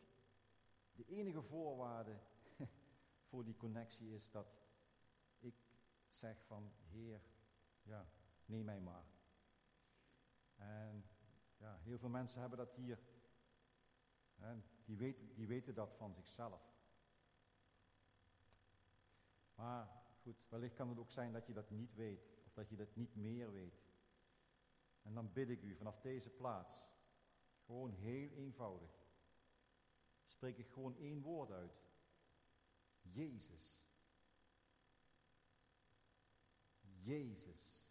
de 0.91 1.05
enige 1.05 1.41
voorwaarde 1.41 2.19
voor 3.29 3.43
die 3.43 3.57
connectie 3.57 4.13
is 4.13 4.31
dat 4.31 4.47
ik 5.39 5.55
zeg 6.07 6.43
van, 6.45 6.71
Heer, 6.89 7.21
ja, 7.81 8.07
neem 8.45 8.65
mij 8.65 8.79
maar. 8.79 9.05
En 10.55 11.05
ja, 11.57 11.77
heel 11.77 11.97
veel 11.97 12.09
mensen 12.09 12.41
hebben 12.41 12.57
dat 12.57 12.73
hier. 12.73 12.99
Die, 14.85 14.97
weten, 14.97 15.35
die 15.35 15.47
weten 15.47 15.73
dat 15.73 15.95
van 15.95 16.13
zichzelf. 16.13 16.73
Maar 19.55 19.89
goed, 20.21 20.49
wellicht 20.49 20.75
kan 20.75 20.89
het 20.89 20.99
ook 20.99 21.11
zijn 21.11 21.33
dat 21.33 21.47
je 21.47 21.53
dat 21.53 21.69
niet 21.69 21.93
weet. 21.93 22.31
Of 22.45 22.53
dat 22.53 22.69
je 22.69 22.75
dat 22.75 22.95
niet 22.95 23.15
meer 23.15 23.51
weet. 23.51 23.83
En 25.01 25.13
dan 25.13 25.33
bid 25.33 25.49
ik 25.49 25.61
u 25.61 25.75
vanaf 25.75 25.99
deze 25.99 26.29
plaats. 26.29 26.91
Gewoon 27.65 27.91
heel 27.91 28.29
eenvoudig. 28.29 29.03
Spreek 30.25 30.57
ik 30.57 30.69
gewoon 30.69 30.97
één 30.97 31.21
woord 31.21 31.51
uit. 31.51 31.81
Jezus. 33.01 33.85
Jezus. 36.81 37.87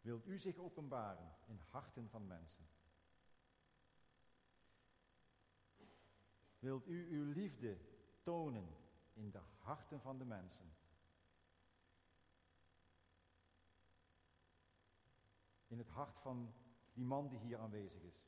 Wilt 0.00 0.26
u 0.26 0.38
zich 0.38 0.56
openbaren 0.56 1.36
in 1.46 1.60
harten 1.70 2.08
van 2.08 2.26
mensen? 2.26 2.75
Wilt 6.58 6.86
u 6.86 7.08
uw 7.10 7.32
liefde 7.32 7.78
tonen 8.22 8.76
in 9.12 9.30
de 9.30 9.40
harten 9.58 10.00
van 10.00 10.18
de 10.18 10.24
mensen? 10.24 10.74
In 15.66 15.78
het 15.78 15.88
hart 15.88 16.18
van 16.18 16.54
die 16.92 17.04
man 17.04 17.28
die 17.28 17.38
hier 17.38 17.58
aanwezig 17.58 18.02
is. 18.02 18.24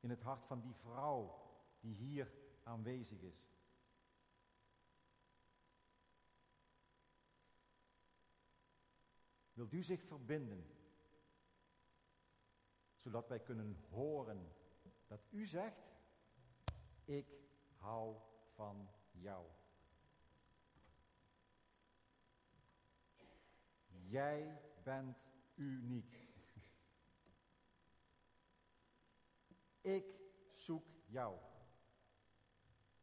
In 0.00 0.10
het 0.10 0.20
hart 0.20 0.44
van 0.44 0.60
die 0.60 0.74
vrouw 0.74 1.50
die 1.80 1.94
hier 1.94 2.32
aanwezig 2.62 3.20
is. 3.20 3.46
Wilt 9.52 9.72
u 9.72 9.82
zich 9.82 10.02
verbinden, 10.02 10.66
zodat 12.96 13.28
wij 13.28 13.40
kunnen 13.40 13.84
horen 13.90 14.52
dat 15.06 15.26
u 15.30 15.46
zegt, 15.46 15.91
ik 17.16 17.26
hou 17.76 18.16
van 18.54 18.88
jou. 19.10 19.46
Jij 23.88 24.60
bent 24.82 25.18
uniek. 25.54 26.30
Ik 29.80 30.04
zoek 30.50 30.86
jou. 31.06 31.38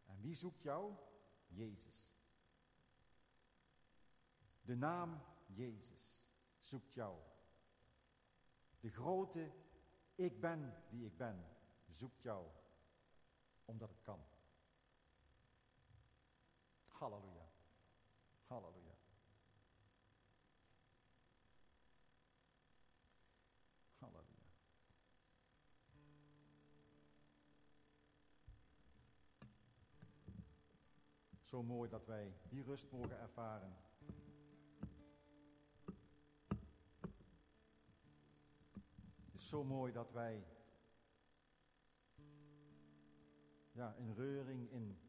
En 0.06 0.22
wie 0.22 0.36
zoekt 0.36 0.62
jou? 0.62 0.94
Jezus. 1.48 2.14
De 4.62 4.76
naam 4.76 5.22
Jezus 5.46 6.30
zoekt 6.58 6.94
jou. 6.94 7.20
De 8.80 8.90
grote 8.90 9.52
ik 10.16 10.40
ben 10.40 10.84
die 10.90 11.06
ik 11.06 11.18
ben 11.18 11.46
zoekt 11.88 12.22
jou, 12.22 12.48
omdat 13.80 13.96
het 13.96 14.06
kan. 14.06 14.20
Halleluja. 16.88 17.48
Halleluja. 18.48 18.96
Halleluja. 23.98 24.52
Zo 31.42 31.64
mooi 31.64 31.90
dat 31.90 32.06
wij 32.06 32.34
die 32.50 32.64
rust 32.64 32.92
mogen 32.92 33.20
ervaren. 33.20 33.76
Het 39.26 39.34
is 39.34 39.48
zo 39.48 39.64
mooi 39.64 39.94
dat 39.94 40.12
wij 40.12 40.59
ja, 43.80 43.94
in 43.98 44.14
reuring, 44.14 44.72
in 44.72 45.00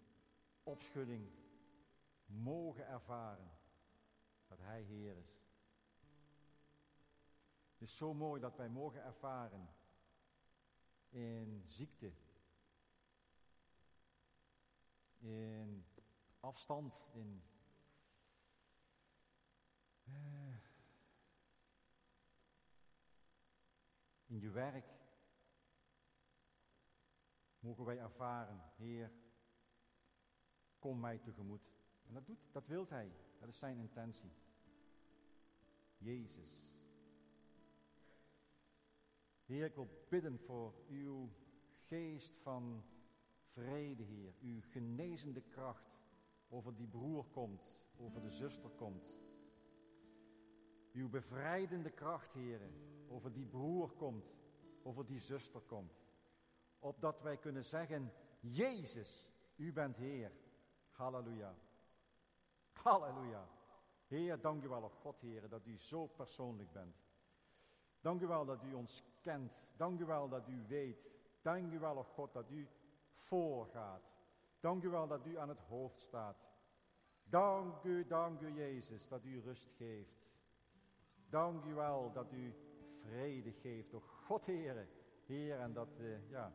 opschudding 0.63 1.31
mogen 2.27 2.87
ervaren 2.87 3.51
dat 4.47 4.59
Hij 4.59 4.83
Heer 4.83 5.17
is. 5.17 5.43
Het 7.73 7.89
is 7.89 7.97
zo 7.97 8.15
mooi 8.15 8.41
dat 8.41 8.57
wij 8.57 8.69
mogen 8.69 9.03
ervaren 9.03 9.69
in 11.09 11.63
ziekte, 11.65 12.13
in 15.19 15.85
afstand, 16.41 17.05
in 17.13 17.43
eh, 20.05 20.55
in 24.27 24.41
je 24.41 24.51
werk. 24.51 25.00
Mogen 27.61 27.85
wij 27.85 27.99
ervaren, 27.99 28.63
Heer, 28.77 29.13
kom 30.79 31.01
mij 31.01 31.19
tegemoet. 31.19 31.73
En 32.07 32.15
dat, 32.15 32.27
doet, 32.27 32.49
dat 32.53 32.67
wil 32.67 32.87
Hij. 32.89 33.13
Dat 33.39 33.49
is 33.49 33.59
zijn 33.59 33.79
intentie. 33.79 34.33
Jezus. 35.99 36.71
Heer, 39.45 39.65
ik 39.65 39.75
wil 39.75 39.89
bidden 40.09 40.39
voor 40.39 40.75
uw 40.89 41.31
geest 41.87 42.37
van 42.37 42.85
vrede, 43.45 44.03
Heer. 44.03 44.35
Uw 44.41 44.61
genezende 44.61 45.41
kracht 45.41 46.01
over 46.49 46.77
die 46.77 46.89
broer 46.89 47.25
komt, 47.25 47.81
over 47.97 48.21
de 48.21 48.31
zuster 48.31 48.71
komt. 48.71 49.19
Uw 50.93 51.09
bevrijdende 51.09 51.91
kracht, 51.91 52.33
Heer, 52.33 52.61
over 53.09 53.33
die 53.33 53.47
broer 53.47 53.91
komt, 53.93 54.35
over 54.83 55.07
die 55.07 55.19
zuster 55.19 55.61
komt. 55.61 56.10
Opdat 56.81 57.21
wij 57.21 57.37
kunnen 57.37 57.65
zeggen, 57.65 58.13
Jezus, 58.41 59.33
u 59.57 59.73
bent 59.73 59.97
Heer. 59.97 60.33
Halleluja. 60.91 61.55
Halleluja. 62.73 63.49
Heer, 64.07 64.41
dank 64.41 64.65
u 64.65 64.69
wel, 64.69 64.83
oh 64.83 64.93
God, 64.93 65.21
Heer, 65.21 65.49
dat 65.49 65.67
u 65.67 65.77
zo 65.77 66.07
persoonlijk 66.07 66.73
bent. 66.73 66.97
Dank 68.01 68.21
u 68.21 68.27
wel 68.27 68.45
dat 68.45 68.63
u 68.63 68.75
ons 68.75 69.03
kent. 69.21 69.63
Dank 69.77 70.01
u 70.01 70.05
wel 70.05 70.29
dat 70.29 70.49
u 70.49 70.65
weet. 70.69 71.09
Dank 71.43 71.73
u 71.73 71.79
wel, 71.79 71.97
oh 71.97 72.05
God, 72.05 72.33
dat 72.33 72.51
u 72.51 72.69
voorgaat. 73.15 74.13
Dank 74.61 74.83
u 74.83 74.89
wel 74.89 75.07
dat 75.07 75.27
u 75.27 75.39
aan 75.39 75.49
het 75.49 75.61
hoofd 75.61 76.01
staat. 76.01 76.49
Dank 77.25 77.83
u, 77.85 78.07
dank 78.07 78.41
u, 78.41 78.55
Jezus, 78.55 79.09
dat 79.09 79.25
u 79.25 79.41
rust 79.41 79.73
geeft. 79.77 80.29
Dank 81.29 81.65
u 81.65 81.75
wel 81.75 82.13
dat 82.13 82.33
u 82.33 82.55
vrede 83.01 83.53
geeft, 83.53 83.95
oh 83.95 84.03
God, 84.03 84.47
Heer. 84.47 84.89
Heer, 85.27 85.59
en 85.59 85.73
dat, 85.73 85.99
uh, 85.99 86.31
ja, 86.31 86.53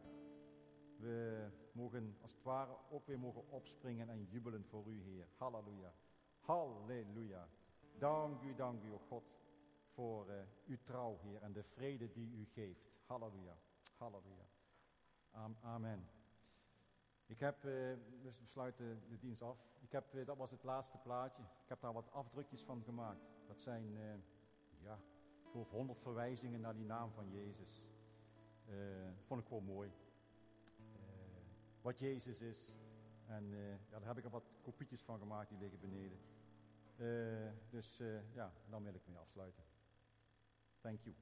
we 0.97 1.47
mogen 1.71 2.17
als 2.21 2.31
het 2.31 2.43
ware 2.43 2.75
ook 2.89 3.05
weer 3.05 3.19
mogen 3.19 3.49
opspringen 3.49 4.09
en 4.09 4.23
jubelen 4.23 4.65
voor 4.65 4.87
u, 4.87 5.01
Heer. 5.01 5.27
Halleluja. 5.37 5.93
Halleluja. 6.39 7.47
Dank 7.97 8.41
u, 8.41 8.55
dank 8.55 8.83
u, 8.83 8.91
God, 9.07 9.23
voor 9.93 10.29
uh, 10.29 10.35
uw 10.65 10.77
trouw, 10.83 11.17
Heer, 11.21 11.41
en 11.41 11.53
de 11.53 11.63
vrede 11.63 12.11
die 12.11 12.31
u 12.31 12.45
geeft. 12.45 12.91
Halleluja. 13.05 13.57
Halleluja. 13.97 14.45
Amen. 15.61 16.09
Ik 17.25 17.39
heb, 17.39 17.61
dus 18.21 18.39
we 18.39 18.45
sluiten 18.45 19.03
de 19.09 19.17
dienst 19.17 19.41
af. 19.41 19.57
Ik 19.79 19.91
heb, 19.91 20.13
uh, 20.13 20.25
dat 20.25 20.37
was 20.37 20.51
het 20.51 20.63
laatste 20.63 20.97
plaatje. 20.97 21.43
Ik 21.43 21.69
heb 21.69 21.81
daar 21.81 21.93
wat 21.93 22.11
afdrukjes 22.11 22.63
van 22.63 22.83
gemaakt. 22.83 23.27
Dat 23.47 23.61
zijn, 23.61 23.97
ja, 24.81 24.99
ik 25.43 25.51
geloof 25.51 25.69
honderd 25.69 25.99
verwijzingen 25.99 26.61
naar 26.61 26.75
die 26.75 26.85
naam 26.85 27.11
van 27.11 27.31
Jezus. 27.31 27.89
vond 29.27 29.41
ik 29.41 29.47
gewoon 29.47 29.63
mooi 29.63 29.91
wat 31.85 31.99
Jezus 31.99 32.41
is. 32.41 32.77
En 33.27 33.53
eh, 33.53 33.69
ja, 33.69 33.99
daar 33.99 34.07
heb 34.07 34.17
ik 34.17 34.23
al 34.23 34.29
wat 34.29 34.51
kopietjes 34.61 35.01
van 35.01 35.19
gemaakt, 35.19 35.49
die 35.49 35.57
liggen 35.57 35.79
beneden. 35.79 36.19
Eh, 36.95 37.51
dus 37.69 37.99
eh, 37.99 38.33
ja, 38.33 38.53
dan 38.69 38.83
wil 38.83 38.93
ik 38.93 39.07
mee 39.07 39.17
afsluiten. 39.17 39.63
Thank 40.81 40.99
you. 41.01 41.15